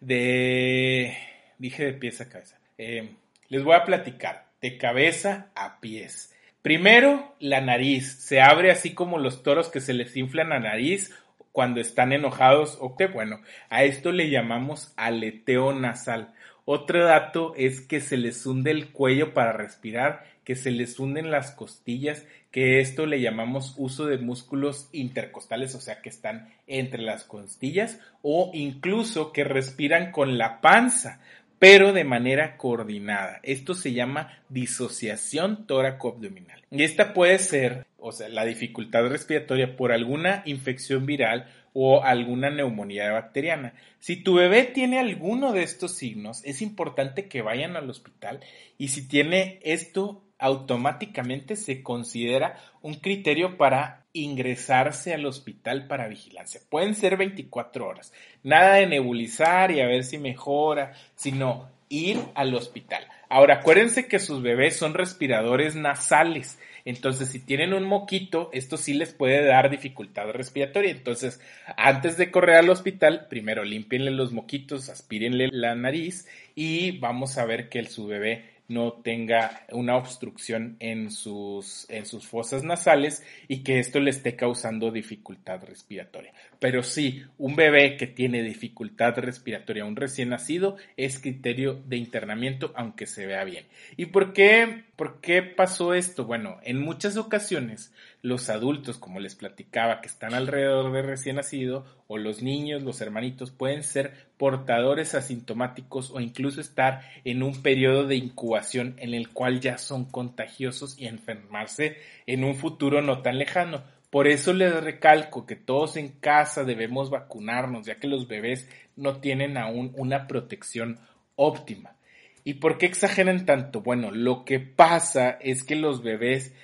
De, 0.00 1.14
dije 1.58 1.84
de 1.84 1.92
pies 1.92 2.20
a 2.20 2.28
cabeza, 2.28 2.58
eh, 2.78 3.10
les 3.48 3.62
voy 3.62 3.74
a 3.74 3.84
platicar 3.84 4.46
de 4.62 4.78
cabeza 4.78 5.50
a 5.54 5.80
pies. 5.80 6.34
Primero, 6.62 7.34
la 7.38 7.60
nariz. 7.60 8.18
Se 8.20 8.40
abre 8.40 8.70
así 8.70 8.94
como 8.94 9.18
los 9.18 9.42
toros 9.42 9.68
que 9.68 9.80
se 9.80 9.92
les 9.92 10.16
inflan 10.16 10.48
la 10.48 10.58
nariz 10.58 11.14
cuando 11.52 11.80
están 11.80 12.12
enojados 12.12 12.78
o 12.80 12.96
que, 12.96 13.06
bueno, 13.06 13.40
a 13.68 13.84
esto 13.84 14.12
le 14.12 14.30
llamamos 14.30 14.92
aleteo 14.96 15.72
nasal. 15.72 16.32
Otro 16.70 17.02
dato 17.02 17.54
es 17.56 17.80
que 17.80 18.02
se 18.02 18.18
les 18.18 18.44
hunde 18.44 18.70
el 18.70 18.90
cuello 18.92 19.32
para 19.32 19.54
respirar, 19.54 20.24
que 20.44 20.54
se 20.54 20.70
les 20.70 20.98
hunden 20.98 21.30
las 21.30 21.50
costillas, 21.50 22.26
que 22.50 22.80
esto 22.80 23.06
le 23.06 23.22
llamamos 23.22 23.72
uso 23.78 24.04
de 24.04 24.18
músculos 24.18 24.90
intercostales, 24.92 25.74
o 25.74 25.80
sea 25.80 26.02
que 26.02 26.10
están 26.10 26.52
entre 26.66 27.00
las 27.00 27.24
costillas, 27.24 27.98
o 28.20 28.50
incluso 28.52 29.32
que 29.32 29.44
respiran 29.44 30.12
con 30.12 30.36
la 30.36 30.60
panza, 30.60 31.22
pero 31.58 31.94
de 31.94 32.04
manera 32.04 32.58
coordinada. 32.58 33.40
Esto 33.44 33.72
se 33.72 33.94
llama 33.94 34.38
disociación 34.50 35.66
tóraco-abdominal. 35.66 36.64
Y 36.70 36.82
esta 36.82 37.14
puede 37.14 37.38
ser, 37.38 37.86
o 37.96 38.12
sea, 38.12 38.28
la 38.28 38.44
dificultad 38.44 39.06
respiratoria 39.08 39.74
por 39.74 39.90
alguna 39.90 40.42
infección 40.44 41.06
viral 41.06 41.46
o 41.80 42.02
alguna 42.02 42.50
neumonía 42.50 43.12
bacteriana. 43.12 43.72
Si 44.00 44.16
tu 44.16 44.34
bebé 44.34 44.64
tiene 44.64 44.98
alguno 44.98 45.52
de 45.52 45.62
estos 45.62 45.94
signos, 45.94 46.44
es 46.44 46.60
importante 46.60 47.28
que 47.28 47.40
vayan 47.40 47.76
al 47.76 47.88
hospital 47.88 48.40
y 48.78 48.88
si 48.88 49.06
tiene 49.06 49.60
esto, 49.62 50.24
automáticamente 50.40 51.54
se 51.54 51.84
considera 51.84 52.58
un 52.82 52.94
criterio 52.94 53.56
para 53.56 54.06
ingresarse 54.12 55.14
al 55.14 55.24
hospital 55.24 55.86
para 55.86 56.08
vigilancia. 56.08 56.60
Pueden 56.68 56.96
ser 56.96 57.16
24 57.16 57.86
horas. 57.86 58.12
Nada 58.42 58.74
de 58.74 58.88
nebulizar 58.88 59.70
y 59.70 59.80
a 59.80 59.86
ver 59.86 60.02
si 60.02 60.18
mejora, 60.18 60.94
sino 61.14 61.68
ir 61.88 62.18
al 62.34 62.56
hospital. 62.56 63.06
Ahora, 63.28 63.56
acuérdense 63.56 64.08
que 64.08 64.18
sus 64.18 64.42
bebés 64.42 64.76
son 64.76 64.94
respiradores 64.94 65.76
nasales. 65.76 66.58
Entonces, 66.84 67.28
si 67.28 67.40
tienen 67.40 67.74
un 67.74 67.84
moquito, 67.84 68.48
esto 68.52 68.78
sí 68.78 68.94
les 68.94 69.12
puede 69.12 69.44
dar 69.44 69.68
dificultad 69.68 70.30
respiratoria. 70.30 70.90
Entonces, 70.90 71.40
antes 71.76 72.16
de 72.16 72.30
correr 72.30 72.56
al 72.56 72.70
hospital, 72.70 73.26
primero 73.28 73.64
límpienle 73.64 74.10
los 74.10 74.32
moquitos, 74.32 74.88
aspírenle 74.88 75.48
la 75.52 75.74
nariz 75.74 76.26
y 76.54 76.98
vamos 76.98 77.36
a 77.36 77.44
ver 77.44 77.68
que 77.68 77.84
su 77.84 78.06
bebé 78.06 78.58
no 78.68 78.92
tenga 78.92 79.64
una 79.70 79.96
obstrucción 79.96 80.76
en 80.78 81.10
sus, 81.10 81.86
en 81.88 82.04
sus 82.04 82.26
fosas 82.26 82.64
nasales 82.64 83.24
y 83.48 83.62
que 83.62 83.78
esto 83.78 83.98
le 83.98 84.10
esté 84.10 84.36
causando 84.36 84.90
dificultad 84.90 85.64
respiratoria. 85.64 86.32
Pero 86.60 86.82
sí, 86.82 87.24
un 87.38 87.54
bebé 87.54 87.96
que 87.96 88.06
tiene 88.06 88.42
dificultad 88.42 89.16
respiratoria, 89.18 89.84
un 89.84 89.96
recién 89.96 90.30
nacido, 90.30 90.76
es 90.96 91.20
criterio 91.20 91.82
de 91.86 91.96
internamiento 91.96 92.72
aunque 92.74 93.06
se 93.06 93.26
vea 93.26 93.44
bien. 93.44 93.66
¿Y 93.96 94.06
por 94.06 94.32
qué, 94.32 94.84
por 94.96 95.20
qué 95.20 95.42
pasó 95.42 95.94
esto? 95.94 96.24
Bueno, 96.24 96.58
en 96.64 96.80
muchas 96.80 97.16
ocasiones 97.16 97.92
los 98.22 98.50
adultos, 98.50 98.98
como 98.98 99.20
les 99.20 99.36
platicaba, 99.36 100.00
que 100.00 100.08
están 100.08 100.34
alrededor 100.34 100.92
de 100.92 101.02
recién 101.02 101.36
nacido, 101.36 101.84
o 102.08 102.18
los 102.18 102.42
niños, 102.42 102.82
los 102.82 103.00
hermanitos, 103.00 103.50
pueden 103.50 103.84
ser 103.84 104.12
portadores 104.38 105.14
asintomáticos 105.14 106.10
o 106.10 106.20
incluso 106.20 106.60
estar 106.60 107.02
en 107.24 107.42
un 107.42 107.62
periodo 107.62 108.06
de 108.06 108.16
incubación 108.16 108.94
en 108.98 109.14
el 109.14 109.28
cual 109.28 109.60
ya 109.60 109.78
son 109.78 110.06
contagiosos 110.06 110.98
y 110.98 111.06
enfermarse 111.06 111.98
en 112.26 112.44
un 112.44 112.54
futuro 112.56 113.02
no 113.02 113.22
tan 113.22 113.38
lejano. 113.38 113.82
Por 114.10 114.26
eso 114.26 114.54
les 114.54 114.82
recalco 114.82 115.44
que 115.44 115.56
todos 115.56 115.96
en 115.96 116.08
casa 116.08 116.64
debemos 116.64 117.10
vacunarnos, 117.10 117.86
ya 117.86 117.98
que 117.98 118.06
los 118.06 118.26
bebés 118.26 118.68
no 118.96 119.20
tienen 119.20 119.56
aún 119.58 119.92
una 119.96 120.26
protección 120.26 120.98
óptima. 121.36 121.96
¿Y 122.42 122.54
por 122.54 122.78
qué 122.78 122.86
exageran 122.86 123.44
tanto? 123.44 123.82
Bueno, 123.82 124.10
lo 124.10 124.44
que 124.46 124.60
pasa 124.60 125.30
es 125.42 125.62
que 125.62 125.76
los 125.76 126.02
bebés 126.02 126.54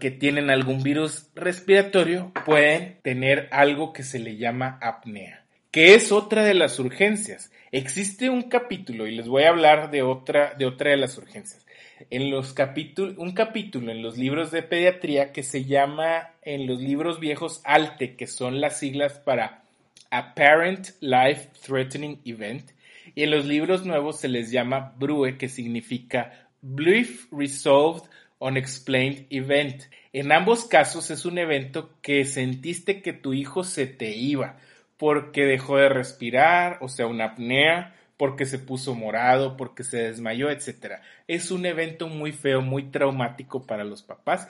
que 0.00 0.10
tienen 0.10 0.50
algún 0.50 0.82
virus 0.82 1.30
respiratorio 1.34 2.32
pueden 2.44 2.98
tener 3.02 3.48
algo 3.52 3.92
que 3.92 4.02
se 4.02 4.18
le 4.18 4.36
llama 4.36 4.78
apnea, 4.82 5.44
que 5.70 5.94
es 5.94 6.12
otra 6.12 6.44
de 6.44 6.54
las 6.54 6.78
urgencias. 6.78 7.50
Existe 7.70 8.28
un 8.28 8.42
capítulo 8.44 9.06
y 9.06 9.14
les 9.14 9.28
voy 9.28 9.44
a 9.44 9.48
hablar 9.48 9.90
de 9.90 10.02
otra 10.02 10.54
de 10.58 10.70
de 10.70 10.96
las 10.96 11.16
urgencias. 11.16 11.66
En 12.10 12.30
los 12.30 12.52
capítulos 12.52 13.14
un 13.18 13.32
capítulo 13.32 13.90
en 13.90 14.02
los 14.02 14.16
libros 14.16 14.50
de 14.50 14.62
pediatría 14.62 15.32
que 15.32 15.42
se 15.42 15.64
llama 15.64 16.30
en 16.42 16.66
los 16.66 16.80
libros 16.80 17.20
viejos 17.20 17.60
ALTE, 17.64 18.16
que 18.16 18.26
son 18.26 18.60
las 18.60 18.78
siglas 18.78 19.18
para 19.18 19.64
Apparent 20.10 20.88
Life 21.00 21.50
Threatening 21.64 22.20
Event, 22.24 22.70
y 23.14 23.22
en 23.24 23.30
los 23.30 23.44
libros 23.44 23.84
nuevos 23.84 24.20
se 24.20 24.28
les 24.28 24.50
llama 24.50 24.94
BRUE, 24.98 25.36
que 25.38 25.48
significa 25.48 26.48
Brief 26.60 27.26
Resolved 27.32 28.08
Unexplained 28.38 29.26
Event. 29.30 29.84
En 30.12 30.32
ambos 30.32 30.64
casos 30.64 31.10
es 31.10 31.24
un 31.24 31.38
evento 31.38 31.90
que 32.02 32.24
sentiste 32.24 33.02
que 33.02 33.12
tu 33.12 33.32
hijo 33.34 33.64
se 33.64 33.86
te 33.86 34.10
iba 34.10 34.56
porque 34.96 35.44
dejó 35.44 35.78
de 35.78 35.88
respirar, 35.88 36.78
o 36.80 36.88
sea, 36.88 37.06
una 37.06 37.24
apnea, 37.24 37.94
porque 38.22 38.46
se 38.46 38.60
puso 38.60 38.94
morado, 38.94 39.56
porque 39.56 39.82
se 39.82 39.96
desmayó, 39.96 40.48
etc. 40.48 41.00
Es 41.26 41.50
un 41.50 41.66
evento 41.66 42.06
muy 42.06 42.30
feo, 42.30 42.62
muy 42.62 42.84
traumático 42.84 43.66
para 43.66 43.82
los 43.82 44.04
papás 44.04 44.46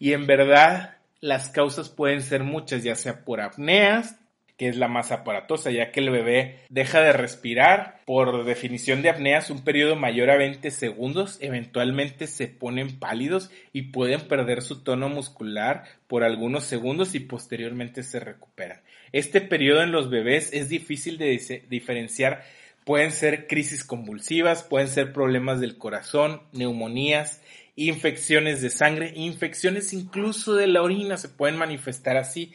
y 0.00 0.12
en 0.12 0.26
verdad 0.26 0.96
las 1.20 1.48
causas 1.48 1.88
pueden 1.88 2.20
ser 2.20 2.42
muchas, 2.42 2.82
ya 2.82 2.96
sea 2.96 3.24
por 3.24 3.40
apneas, 3.40 4.18
que 4.56 4.66
es 4.66 4.76
la 4.76 4.88
más 4.88 5.12
aparatosa, 5.12 5.70
ya 5.70 5.92
que 5.92 6.00
el 6.00 6.10
bebé 6.10 6.62
deja 6.68 7.00
de 7.00 7.12
respirar. 7.12 8.00
Por 8.06 8.44
definición 8.44 9.02
de 9.02 9.10
apneas, 9.10 9.50
un 9.50 9.62
periodo 9.62 9.94
mayor 9.94 10.28
a 10.28 10.36
20 10.36 10.68
segundos, 10.72 11.38
eventualmente 11.40 12.26
se 12.26 12.48
ponen 12.48 12.98
pálidos 12.98 13.52
y 13.72 13.82
pueden 13.82 14.22
perder 14.22 14.62
su 14.62 14.82
tono 14.82 15.08
muscular 15.08 15.84
por 16.08 16.24
algunos 16.24 16.64
segundos 16.64 17.14
y 17.14 17.20
posteriormente 17.20 18.02
se 18.02 18.18
recuperan. 18.18 18.80
Este 19.12 19.40
periodo 19.40 19.84
en 19.84 19.92
los 19.92 20.10
bebés 20.10 20.52
es 20.52 20.68
difícil 20.68 21.18
de 21.18 21.62
diferenciar. 21.68 22.42
Pueden 22.84 23.12
ser 23.12 23.46
crisis 23.46 23.84
convulsivas, 23.84 24.62
pueden 24.64 24.88
ser 24.88 25.12
problemas 25.12 25.60
del 25.60 25.78
corazón, 25.78 26.42
neumonías, 26.52 27.40
infecciones 27.76 28.60
de 28.60 28.70
sangre, 28.70 29.12
infecciones 29.14 29.92
incluso 29.92 30.54
de 30.54 30.66
la 30.66 30.82
orina 30.82 31.16
se 31.16 31.28
pueden 31.28 31.56
manifestar 31.56 32.16
así. 32.16 32.52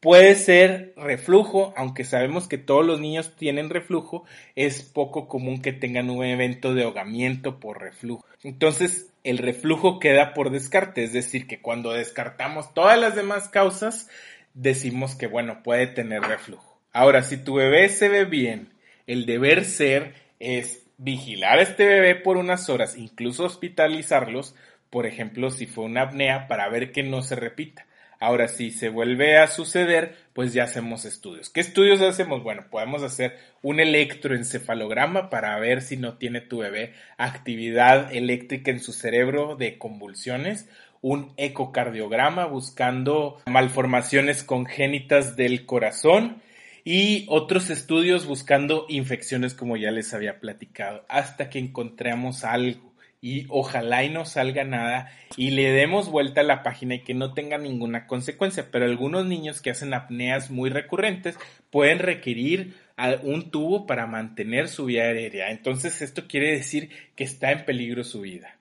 Puede 0.00 0.36
ser 0.36 0.94
reflujo, 0.96 1.74
aunque 1.76 2.04
sabemos 2.04 2.46
que 2.46 2.56
todos 2.56 2.86
los 2.86 3.00
niños 3.00 3.34
tienen 3.34 3.68
reflujo, 3.68 4.24
es 4.54 4.82
poco 4.82 5.26
común 5.26 5.60
que 5.60 5.72
tengan 5.72 6.08
un 6.08 6.24
evento 6.24 6.72
de 6.72 6.84
ahogamiento 6.84 7.58
por 7.58 7.80
reflujo. 7.80 8.24
Entonces, 8.44 9.10
el 9.24 9.38
reflujo 9.38 9.98
queda 9.98 10.34
por 10.34 10.50
descarte, 10.50 11.02
es 11.02 11.12
decir, 11.12 11.48
que 11.48 11.60
cuando 11.60 11.92
descartamos 11.92 12.72
todas 12.74 12.96
las 12.98 13.16
demás 13.16 13.48
causas, 13.48 14.08
decimos 14.54 15.16
que, 15.16 15.26
bueno, 15.26 15.64
puede 15.64 15.88
tener 15.88 16.22
reflujo. 16.22 16.78
Ahora, 16.92 17.22
si 17.22 17.36
tu 17.36 17.54
bebé 17.54 17.88
se 17.88 18.08
ve 18.08 18.24
bien, 18.24 18.72
el 19.08 19.26
deber 19.26 19.64
ser 19.64 20.14
es 20.38 20.86
vigilar 20.98 21.58
a 21.58 21.62
este 21.62 21.84
bebé 21.86 22.14
por 22.14 22.36
unas 22.36 22.68
horas, 22.68 22.96
incluso 22.96 23.44
hospitalizarlos, 23.44 24.54
por 24.90 25.06
ejemplo, 25.06 25.50
si 25.50 25.66
fue 25.66 25.84
una 25.84 26.02
apnea, 26.02 26.46
para 26.46 26.68
ver 26.68 26.92
que 26.92 27.02
no 27.02 27.22
se 27.22 27.34
repita. 27.34 27.86
Ahora, 28.20 28.48
si 28.48 28.72
se 28.72 28.88
vuelve 28.88 29.38
a 29.38 29.46
suceder, 29.46 30.16
pues 30.32 30.52
ya 30.52 30.64
hacemos 30.64 31.04
estudios. 31.04 31.50
¿Qué 31.50 31.60
estudios 31.60 32.00
hacemos? 32.02 32.42
Bueno, 32.42 32.64
podemos 32.68 33.02
hacer 33.04 33.36
un 33.62 33.78
electroencefalograma 33.78 35.30
para 35.30 35.58
ver 35.60 35.82
si 35.82 35.96
no 35.96 36.18
tiene 36.18 36.40
tu 36.40 36.58
bebé 36.58 36.94
actividad 37.16 38.12
eléctrica 38.12 38.72
en 38.72 38.80
su 38.80 38.92
cerebro 38.92 39.54
de 39.54 39.78
convulsiones, 39.78 40.68
un 41.00 41.32
ecocardiograma 41.36 42.46
buscando 42.46 43.40
malformaciones 43.46 44.42
congénitas 44.42 45.36
del 45.36 45.64
corazón 45.64 46.42
y 46.90 47.26
otros 47.28 47.68
estudios 47.68 48.24
buscando 48.24 48.86
infecciones 48.88 49.52
como 49.52 49.76
ya 49.76 49.90
les 49.90 50.14
había 50.14 50.40
platicado, 50.40 51.04
hasta 51.10 51.50
que 51.50 51.58
encontremos 51.58 52.44
algo 52.44 52.94
y 53.20 53.44
ojalá 53.50 54.04
y 54.04 54.08
no 54.08 54.24
salga 54.24 54.64
nada 54.64 55.12
y 55.36 55.50
le 55.50 55.70
demos 55.70 56.08
vuelta 56.08 56.40
a 56.40 56.44
la 56.44 56.62
página 56.62 56.94
y 56.94 57.00
que 57.00 57.12
no 57.12 57.34
tenga 57.34 57.58
ninguna 57.58 58.06
consecuencia. 58.06 58.70
Pero 58.70 58.86
algunos 58.86 59.26
niños 59.26 59.60
que 59.60 59.68
hacen 59.68 59.92
apneas 59.92 60.50
muy 60.50 60.70
recurrentes 60.70 61.36
pueden 61.68 61.98
requerir 61.98 62.74
un 63.22 63.50
tubo 63.50 63.86
para 63.86 64.06
mantener 64.06 64.68
su 64.68 64.86
vía 64.86 65.02
aérea. 65.02 65.50
Entonces 65.50 66.00
esto 66.00 66.26
quiere 66.26 66.52
decir 66.52 66.88
que 67.14 67.24
está 67.24 67.52
en 67.52 67.66
peligro 67.66 68.02
su 68.02 68.22
vida. 68.22 68.57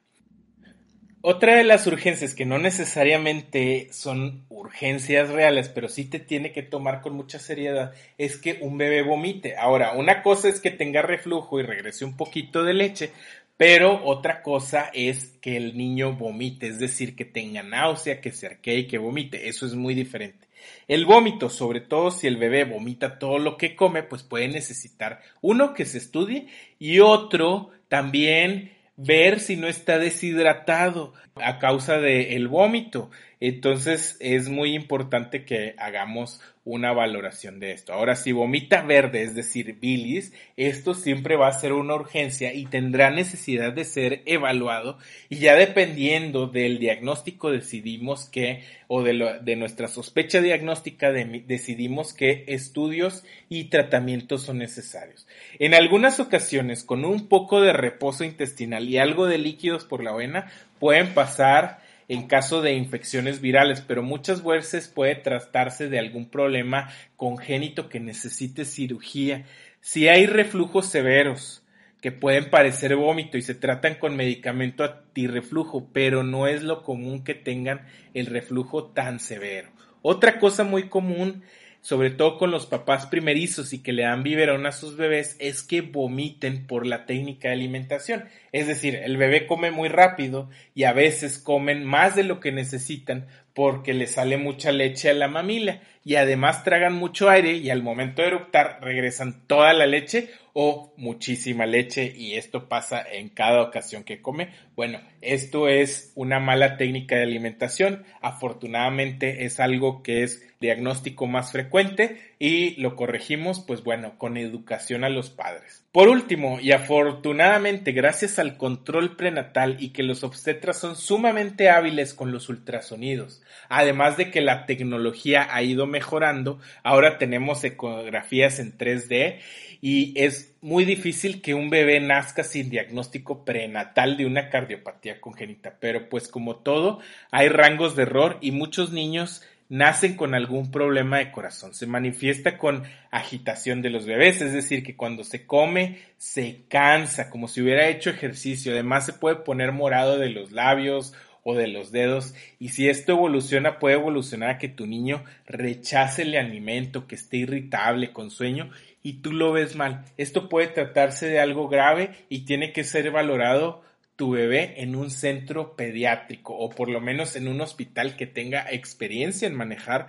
Otra 1.30 1.58
de 1.58 1.66
las 1.66 1.86
urgencias 1.88 2.34
que 2.34 2.46
no 2.46 2.58
necesariamente 2.58 3.90
son 3.92 4.46
urgencias 4.48 5.28
reales, 5.28 5.68
pero 5.68 5.90
sí 5.90 6.06
te 6.06 6.20
tiene 6.20 6.54
que 6.54 6.63
tomar 6.63 7.02
con 7.02 7.16
mucha 7.16 7.38
seriedad, 7.38 7.92
es 8.18 8.38
que 8.38 8.60
un 8.62 8.78
bebé 8.78 9.02
vomite. 9.02 9.58
Ahora, 9.58 9.92
una 9.92 10.24
cosa 10.24 10.48
es 10.48 10.62
que 10.62 10.72
tenga 10.72 11.02
reflujo 11.02 11.60
y 11.60 11.63
regrese 11.63 12.06
un 12.06 12.16
poquito 12.16 12.63
de 12.63 12.74
leche, 12.74 13.12
pero 13.58 14.06
otra 14.06 14.42
cosa 14.42 14.90
es 14.94 15.38
que 15.42 15.58
el 15.58 15.76
niño 15.76 16.13
vomite, 16.13 16.68
es 16.68 16.80
decir, 16.80 17.13
que 17.13 17.26
tenga 17.26 17.62
náusea, 17.62 18.22
que 18.22 18.32
se 18.32 18.48
arquee 18.48 18.78
y 18.78 18.88
que 18.88 18.98
vomite. 18.98 19.50
Eso 19.50 19.66
es 19.66 19.76
muy 19.76 19.96
diferente. 19.96 20.48
El 20.88 21.06
vómito, 21.06 21.50
sobre 21.50 21.82
todo 21.82 22.10
si 22.10 22.28
el 22.28 22.38
bebé 22.38 22.63
vomita 22.63 23.20
todo 23.20 23.38
lo 23.38 23.58
que 23.58 23.76
come, 23.76 24.02
pues 24.02 24.24
puede 24.24 24.48
necesitar 24.48 25.20
uno 25.42 25.74
que 25.74 25.84
se 25.84 25.98
estudie 25.98 26.48
y 26.80 27.02
otro 27.02 27.72
también 27.90 28.77
ver 28.98 29.40
si 29.40 29.56
no 29.56 29.68
está 29.68 30.00
deshidratado 30.00 31.14
a 31.36 31.60
causa 31.60 32.00
del 32.00 32.48
vómito. 32.48 33.10
Entonces 33.39 34.17
es 34.19 34.50
muy 34.50 34.73
importante 34.73 35.45
que 35.45 35.76
hagamos 35.78 36.41
una 36.67 36.91
valoración 36.91 37.62
de 37.62 37.71
esto. 37.71 37.93
Ahora, 37.93 38.17
si 38.17 38.34
vomita 38.34 38.82
verde, 38.82 39.21
es 39.21 39.36
decir, 39.36 39.78
bilis, 39.80 40.34
esto 40.58 40.93
siempre 40.93 41.38
va 41.38 41.47
a 41.47 41.54
ser 41.54 41.71
una 41.71 41.95
urgencia 41.95 42.54
y 42.54 42.65
tendrá 42.65 43.10
necesidad 43.10 43.71
de 43.71 43.86
ser 43.86 44.21
evaluado 44.26 44.97
y 45.30 45.38
ya 45.38 45.56
dependiendo 45.56 46.47
del 46.47 46.78
diagnóstico 46.78 47.52
decidimos 47.52 48.28
que, 48.28 48.63
o 48.88 49.02
de, 49.02 49.39
de 49.41 49.56
nuestra 49.56 49.88
sospecha 49.88 50.41
diagnóstica 50.41 51.12
decidimos 51.12 52.13
qué 52.13 52.43
estudios 52.47 53.23
y 53.47 53.65
tratamientos 53.65 54.43
son 54.43 54.58
necesarios. 54.58 55.26
En 55.60 55.73
algunas 55.73 56.19
ocasiones, 56.19 56.84
con 56.84 57.06
un 57.06 57.30
poco 57.30 57.62
de 57.62 57.71
reposo 57.71 58.26
intestinal 58.26 58.89
y 58.89 58.97
algo 58.97 59.26
de 59.26 59.38
líquidos 59.38 59.86
por 59.86 60.04
la 60.04 60.12
vena, 60.12 60.52
pueden 60.80 61.13
pasar 61.13 61.87
en 62.08 62.28
caso 62.28 62.62
de 62.62 62.74
infecciones 62.74 63.41
virales, 63.41 63.82
pero 63.82 64.02
muchas 64.02 64.43
veces 64.43 64.88
puede 64.88 65.15
tratarse 65.15 65.89
de 65.89 66.00
algún 66.00 66.30
problema 66.30 66.89
congénito 67.15 67.89
que 67.89 68.00
necesite 68.00 68.65
cirugía. 68.65 69.46
Si 69.82 70.08
hay 70.08 70.26
reflujos 70.26 70.88
severos 70.88 71.63
que 72.02 72.12
pueden 72.12 72.50
parecer 72.50 72.96
vómito 72.96 73.38
y 73.38 73.41
se 73.41 73.56
tratan 73.56 73.96
con 73.96 74.15
medicamento 74.15 74.84
antirreflujo, 74.84 75.89
pero 75.91 76.24
no 76.24 76.48
es 76.48 76.63
lo 76.63 76.84
común 76.84 77.24
que 77.24 77.34
tengan 77.34 77.86
el 78.13 78.28
reflujo 78.28 78.86
tan 78.86 79.20
severo. 79.20 79.70
Otra 80.02 80.39
cosa 80.39 80.63
muy 80.63 80.89
común 80.89 81.43
sobre 81.88 82.10
todo 82.10 82.38
con 82.38 82.52
los 82.52 82.65
papás 82.65 83.06
primerizos 83.06 83.71
y 83.71 83.82
que 83.82 83.93
le 83.93 84.04
dan 84.04 84.21
biberón 84.21 84.65
a 84.65 84.73
sus 84.73 84.97
bebés, 84.97 85.38
es 85.39 85.63
que 85.63 85.80
vomiten 85.80 86.67
por 86.67 86.86
la 86.86 87.06
técnica 87.06 87.47
de 87.47 87.54
alimentación. 87.54 88.26
Es 88.52 88.67
decir, 88.67 88.95
el 88.95 89.15
bebé 89.15 89.47
come 89.47 89.71
muy 89.71 89.88
rápido 89.88 90.50
y 90.76 90.84
a 90.84 90.91
veces 90.91 91.39
comen 91.39 91.86
más 91.86 92.13
de 92.17 92.23
lo 92.23 92.41
que 92.41 92.52
necesitan 92.52 93.28
porque 93.54 93.93
le 93.93 94.08
sale 94.08 94.36
mucha 94.36 94.73
leche 94.73 95.10
a 95.10 95.13
la 95.13 95.30
mamila 95.30 95.80
y 96.04 96.15
además 96.15 96.65
tragan 96.65 96.93
mucho 96.93 97.30
aire 97.30 97.54
y 97.54 97.69
al 97.69 97.84
momento 97.84 98.21
de 98.21 98.28
eructar 98.28 98.80
regresan 98.82 99.47
toda 99.47 99.71
la 99.71 99.86
leche 99.86 100.30
o 100.52 100.93
muchísima 100.97 101.65
leche 101.65 102.13
y 102.13 102.34
esto 102.34 102.67
pasa 102.67 103.02
en 103.10 103.30
cada 103.30 103.62
ocasión 103.62 104.04
que 104.04 104.21
come. 104.21 104.50
Bueno, 104.76 105.00
esto 105.21 105.69
es 105.69 106.12
una 106.15 106.41
mala 106.41 106.76
técnica 106.76 107.15
de 107.15 107.23
alimentación. 107.23 108.04
Afortunadamente 108.19 109.45
es 109.45 109.62
algo 109.62 110.04
que 110.04 110.23
es 110.23 110.47
diagnóstico 110.60 111.28
más 111.28 111.52
frecuente 111.52 112.34
y 112.39 112.80
lo 112.82 112.96
corregimos 112.96 113.60
pues 113.60 113.84
bueno 113.84 114.17
con 114.17 114.38
educación 114.38 115.04
a 115.04 115.10
los 115.10 115.30
padres. 115.30 115.84
Por 115.91 116.10
último, 116.10 116.60
y 116.60 116.72
afortunadamente 116.72 117.91
gracias 117.91 118.39
al 118.39 118.58
control 118.58 119.15
prenatal 119.15 119.78
y 119.80 119.89
que 119.89 120.04
los 120.04 120.24
obstetras 120.24 120.80
son 120.80 120.96
sumamente 120.96 121.70
hábiles 121.70 122.13
con 122.13 122.32
los 122.32 122.50
ultrasonidos, 122.50 123.41
además 123.70 124.17
de 124.17 124.32
que 124.32 124.41
la 124.41 124.65
tecnología 124.65 125.48
ha 125.50 125.63
ido 125.63 125.88
mejorando, 125.88 126.60
ahora 126.84 127.17
tenemos 127.17 127.63
ecografías 127.63 128.60
en 128.60 128.78
3D 128.78 129.39
y 129.82 130.13
es 130.20 130.56
muy 130.62 130.86
difícil 130.86 131.41
que 131.41 131.54
un 131.54 131.70
bebé 131.70 132.00
nazca 132.00 132.43
sin 132.43 132.70
diagnóstico 132.70 133.46
prenatal 133.46 134.17
de 134.17 134.26
una 134.26 134.50
cardiopatía 134.50 135.22
congénita, 135.22 135.78
pero 135.80 136.10
pues 136.10 136.28
como 136.28 136.58
todo, 136.58 137.00
hay 137.32 137.50
rangos 137.50 137.96
de 137.96 138.04
error 138.04 138.38
y 138.41 138.52
muchos 138.52 138.91
niños 138.91 139.43
nacen 139.69 140.15
con 140.15 140.34
algún 140.34 140.71
problema 140.71 141.17
de 141.17 141.32
corazón. 141.32 141.73
Se 141.73 141.88
manifiesta 141.88 142.58
con 142.58 142.84
agitación 143.12 143.82
de 143.82 143.89
los 143.89 144.06
bebés, 144.06 144.41
es 144.41 144.53
decir, 144.53 144.84
que 144.84 144.95
cuando 144.95 145.23
se 145.23 145.45
come 145.45 145.99
se 146.17 146.63
cansa, 146.69 147.30
como 147.30 147.47
si 147.47 147.62
hubiera 147.62 147.88
hecho 147.88 148.10
ejercicio. 148.10 148.71
Además 148.71 149.06
se 149.06 149.13
puede 149.13 149.38
poner 149.38 149.71
morado 149.71 150.17
de 150.17 150.30
los 150.30 150.51
labios 150.51 151.13
o 151.43 151.56
de 151.56 151.67
los 151.67 151.91
dedos. 151.91 152.34
Y 152.60 152.69
si 152.69 152.89
esto 152.89 153.13
evoluciona, 153.13 153.80
puede 153.80 153.95
evolucionar 153.95 154.49
a 154.49 154.58
que 154.58 154.67
tu 154.67 154.86
niño 154.86 155.23
rechace 155.45 156.23
el 156.23 156.36
alimento, 156.36 157.08
que 157.08 157.15
esté 157.15 157.38
irritable, 157.38 158.12
con 158.12 158.32
sueño, 158.32 158.69
y 159.01 159.21
tú 159.21 159.32
lo 159.32 159.53
ves 159.53 159.75
mal. 159.75 160.03
Esto 160.17 160.49
puede 160.49 160.67
tratarse 160.67 161.27
de 161.27 161.39
algo 161.39 161.69
grave 161.69 162.12
y 162.27 162.45
tiene 162.45 162.73
que 162.73 162.84
ser 162.84 163.12
valorado 163.12 163.82
tu 164.17 164.32
bebé 164.32 164.82
en 164.82 164.95
un 164.95 165.12
centro 165.12 165.75
pediátrico 165.77 166.58
o 166.58 166.69
por 166.69 166.89
lo 166.89 166.99
menos 166.99 167.38
en 167.38 167.47
un 167.47 167.62
hospital 167.62 168.17
que 168.17 168.27
tenga 168.27 168.65
experiencia 168.69 169.47
en 169.47 169.56
manejar 169.56 170.08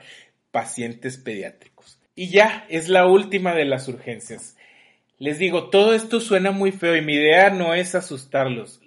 pacientes 0.51 1.19
pediátricos. 1.19 2.01
Y 2.17 2.31
ya, 2.31 2.67
es 2.69 2.89
la 2.89 3.07
última 3.07 3.55
de 3.55 3.67
las 3.67 3.87
urgencias. 3.87 4.57
Les 5.19 5.39
digo, 5.39 5.69
todo 5.69 5.95
esto 5.95 6.21
suena 6.21 6.53
muy 6.53 6.73
feo 6.73 6.97
y 6.97 7.03
mi 7.03 7.15
idea 7.15 7.51
no 7.51 7.75
es 7.75 7.95
asustarlos 7.95 8.81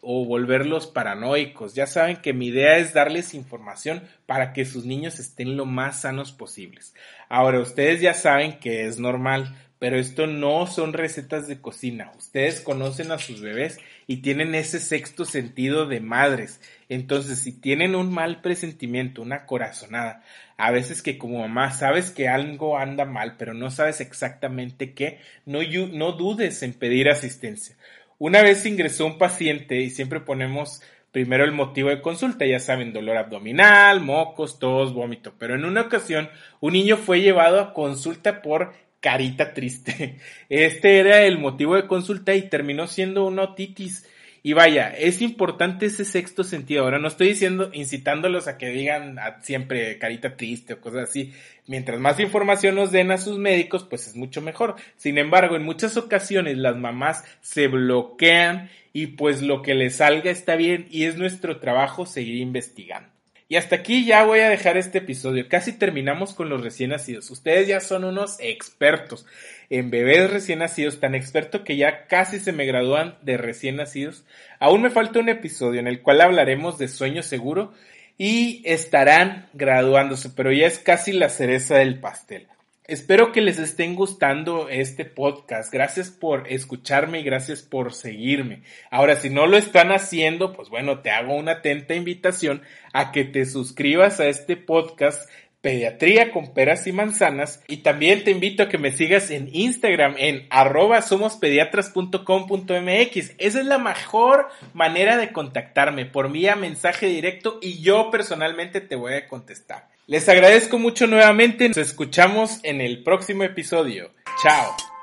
o 0.00 0.24
volverlos 0.24 0.86
paranoicos. 0.86 1.74
Ya 1.74 1.86
saben 1.86 2.16
que 2.16 2.32
mi 2.32 2.46
idea 2.46 2.78
es 2.78 2.94
darles 2.94 3.34
información 3.34 4.02
para 4.26 4.52
que 4.52 4.64
sus 4.64 4.86
niños 4.86 5.18
estén 5.18 5.56
lo 5.56 5.66
más 5.66 6.00
sanos 6.00 6.32
posibles. 6.32 6.94
Ahora, 7.28 7.60
ustedes 7.60 8.00
ya 8.00 8.14
saben 8.14 8.58
que 8.60 8.86
es 8.86 8.98
normal 8.98 9.56
pero 9.84 9.98
esto 9.98 10.26
no 10.26 10.66
son 10.66 10.94
recetas 10.94 11.46
de 11.46 11.60
cocina. 11.60 12.10
Ustedes 12.16 12.62
conocen 12.62 13.12
a 13.12 13.18
sus 13.18 13.42
bebés 13.42 13.78
y 14.06 14.22
tienen 14.22 14.54
ese 14.54 14.80
sexto 14.80 15.26
sentido 15.26 15.84
de 15.84 16.00
madres. 16.00 16.58
Entonces, 16.88 17.40
si 17.40 17.52
tienen 17.52 17.94
un 17.94 18.10
mal 18.10 18.40
presentimiento, 18.40 19.20
una 19.20 19.44
corazonada, 19.44 20.22
a 20.56 20.70
veces 20.70 21.02
que 21.02 21.18
como 21.18 21.40
mamá 21.40 21.70
sabes 21.70 22.10
que 22.10 22.30
algo 22.30 22.78
anda 22.78 23.04
mal, 23.04 23.36
pero 23.36 23.52
no 23.52 23.70
sabes 23.70 24.00
exactamente 24.00 24.94
qué, 24.94 25.18
no, 25.44 25.58
no 25.92 26.12
dudes 26.12 26.62
en 26.62 26.72
pedir 26.72 27.10
asistencia. 27.10 27.76
Una 28.16 28.40
vez 28.40 28.64
ingresó 28.64 29.04
un 29.04 29.18
paciente 29.18 29.82
y 29.82 29.90
siempre 29.90 30.20
ponemos 30.20 30.80
primero 31.12 31.44
el 31.44 31.52
motivo 31.52 31.90
de 31.90 32.00
consulta, 32.00 32.46
ya 32.46 32.58
saben, 32.58 32.94
dolor 32.94 33.18
abdominal, 33.18 34.00
mocos, 34.00 34.58
tos, 34.58 34.94
vómito, 34.94 35.34
pero 35.38 35.54
en 35.54 35.66
una 35.66 35.82
ocasión 35.82 36.30
un 36.60 36.72
niño 36.72 36.96
fue 36.96 37.20
llevado 37.20 37.60
a 37.60 37.74
consulta 37.74 38.40
por 38.40 38.72
carita 39.04 39.52
triste. 39.52 40.16
Este 40.48 40.98
era 40.98 41.24
el 41.24 41.38
motivo 41.38 41.76
de 41.76 41.86
consulta 41.86 42.34
y 42.34 42.48
terminó 42.48 42.86
siendo 42.86 43.26
una 43.26 43.42
otitis. 43.42 44.08
Y 44.42 44.54
vaya, 44.54 44.88
es 44.88 45.20
importante 45.20 45.86
ese 45.86 46.06
sexto 46.06 46.42
sentido. 46.42 46.84
Ahora 46.84 46.98
no 46.98 47.08
estoy 47.08 47.28
diciendo, 47.28 47.70
incitándolos 47.74 48.48
a 48.48 48.56
que 48.56 48.70
digan 48.70 49.18
siempre 49.42 49.98
carita 49.98 50.36
triste 50.36 50.74
o 50.74 50.80
cosas 50.80 51.10
así. 51.10 51.34
Mientras 51.66 52.00
más 52.00 52.18
información 52.18 52.76
nos 52.76 52.92
den 52.92 53.10
a 53.10 53.18
sus 53.18 53.38
médicos, 53.38 53.84
pues 53.84 54.06
es 54.06 54.16
mucho 54.16 54.40
mejor. 54.40 54.76
Sin 54.96 55.18
embargo, 55.18 55.56
en 55.56 55.64
muchas 55.64 55.98
ocasiones 55.98 56.56
las 56.56 56.76
mamás 56.76 57.24
se 57.42 57.68
bloquean 57.68 58.70
y 58.94 59.08
pues 59.08 59.42
lo 59.42 59.60
que 59.60 59.74
les 59.74 59.96
salga 59.96 60.30
está 60.30 60.56
bien 60.56 60.86
y 60.90 61.04
es 61.04 61.16
nuestro 61.16 61.58
trabajo 61.58 62.06
seguir 62.06 62.36
investigando. 62.36 63.13
Y 63.54 63.56
hasta 63.56 63.76
aquí 63.76 64.04
ya 64.04 64.24
voy 64.24 64.40
a 64.40 64.48
dejar 64.48 64.76
este 64.76 64.98
episodio. 64.98 65.48
Casi 65.48 65.74
terminamos 65.74 66.34
con 66.34 66.48
los 66.48 66.64
recién 66.64 66.90
nacidos. 66.90 67.30
Ustedes 67.30 67.68
ya 67.68 67.78
son 67.78 68.02
unos 68.02 68.36
expertos 68.40 69.26
en 69.70 69.90
bebés 69.90 70.28
recién 70.28 70.58
nacidos, 70.58 70.98
tan 70.98 71.14
experto 71.14 71.62
que 71.62 71.76
ya 71.76 72.08
casi 72.08 72.40
se 72.40 72.50
me 72.50 72.66
gradúan 72.66 73.16
de 73.22 73.36
recién 73.36 73.76
nacidos. 73.76 74.24
Aún 74.58 74.82
me 74.82 74.90
falta 74.90 75.20
un 75.20 75.28
episodio 75.28 75.78
en 75.78 75.86
el 75.86 76.02
cual 76.02 76.20
hablaremos 76.20 76.78
de 76.78 76.88
sueño 76.88 77.22
seguro 77.22 77.72
y 78.18 78.60
estarán 78.64 79.46
graduándose, 79.52 80.30
pero 80.30 80.50
ya 80.50 80.66
es 80.66 80.80
casi 80.80 81.12
la 81.12 81.28
cereza 81.28 81.76
del 81.76 82.00
pastel. 82.00 82.48
Espero 82.86 83.32
que 83.32 83.40
les 83.40 83.58
estén 83.58 83.94
gustando 83.94 84.68
este 84.68 85.06
podcast. 85.06 85.72
Gracias 85.72 86.10
por 86.10 86.52
escucharme 86.52 87.20
y 87.20 87.22
gracias 87.22 87.62
por 87.62 87.94
seguirme. 87.94 88.60
Ahora, 88.90 89.16
si 89.16 89.30
no 89.30 89.46
lo 89.46 89.56
están 89.56 89.90
haciendo, 89.90 90.52
pues 90.52 90.68
bueno, 90.68 91.00
te 91.00 91.10
hago 91.10 91.34
una 91.34 91.52
atenta 91.52 91.94
invitación 91.94 92.60
a 92.92 93.10
que 93.10 93.24
te 93.24 93.46
suscribas 93.46 94.20
a 94.20 94.26
este 94.26 94.58
podcast 94.58 95.30
Pediatría 95.62 96.30
con 96.30 96.52
peras 96.52 96.86
y 96.86 96.92
manzanas 96.92 97.64
y 97.66 97.78
también 97.78 98.22
te 98.22 98.32
invito 98.32 98.64
a 98.64 98.68
que 98.68 98.76
me 98.76 98.92
sigas 98.92 99.30
en 99.30 99.48
Instagram 99.50 100.16
en 100.18 100.46
arroba 100.50 101.00
somospediatras.com.mx. 101.00 103.32
Esa 103.38 103.60
es 103.60 103.64
la 103.64 103.78
mejor 103.78 104.48
manera 104.74 105.16
de 105.16 105.32
contactarme 105.32 106.04
por 106.04 106.30
vía 106.30 106.54
mensaje 106.54 107.06
directo 107.06 107.60
y 107.62 107.80
yo 107.80 108.10
personalmente 108.10 108.82
te 108.82 108.94
voy 108.94 109.14
a 109.14 109.26
contestar. 109.26 109.93
Les 110.06 110.28
agradezco 110.28 110.78
mucho 110.78 111.06
nuevamente. 111.06 111.68
Nos 111.68 111.78
escuchamos 111.78 112.60
en 112.62 112.80
el 112.80 113.02
próximo 113.02 113.44
episodio. 113.44 114.10
Chao. 114.42 114.93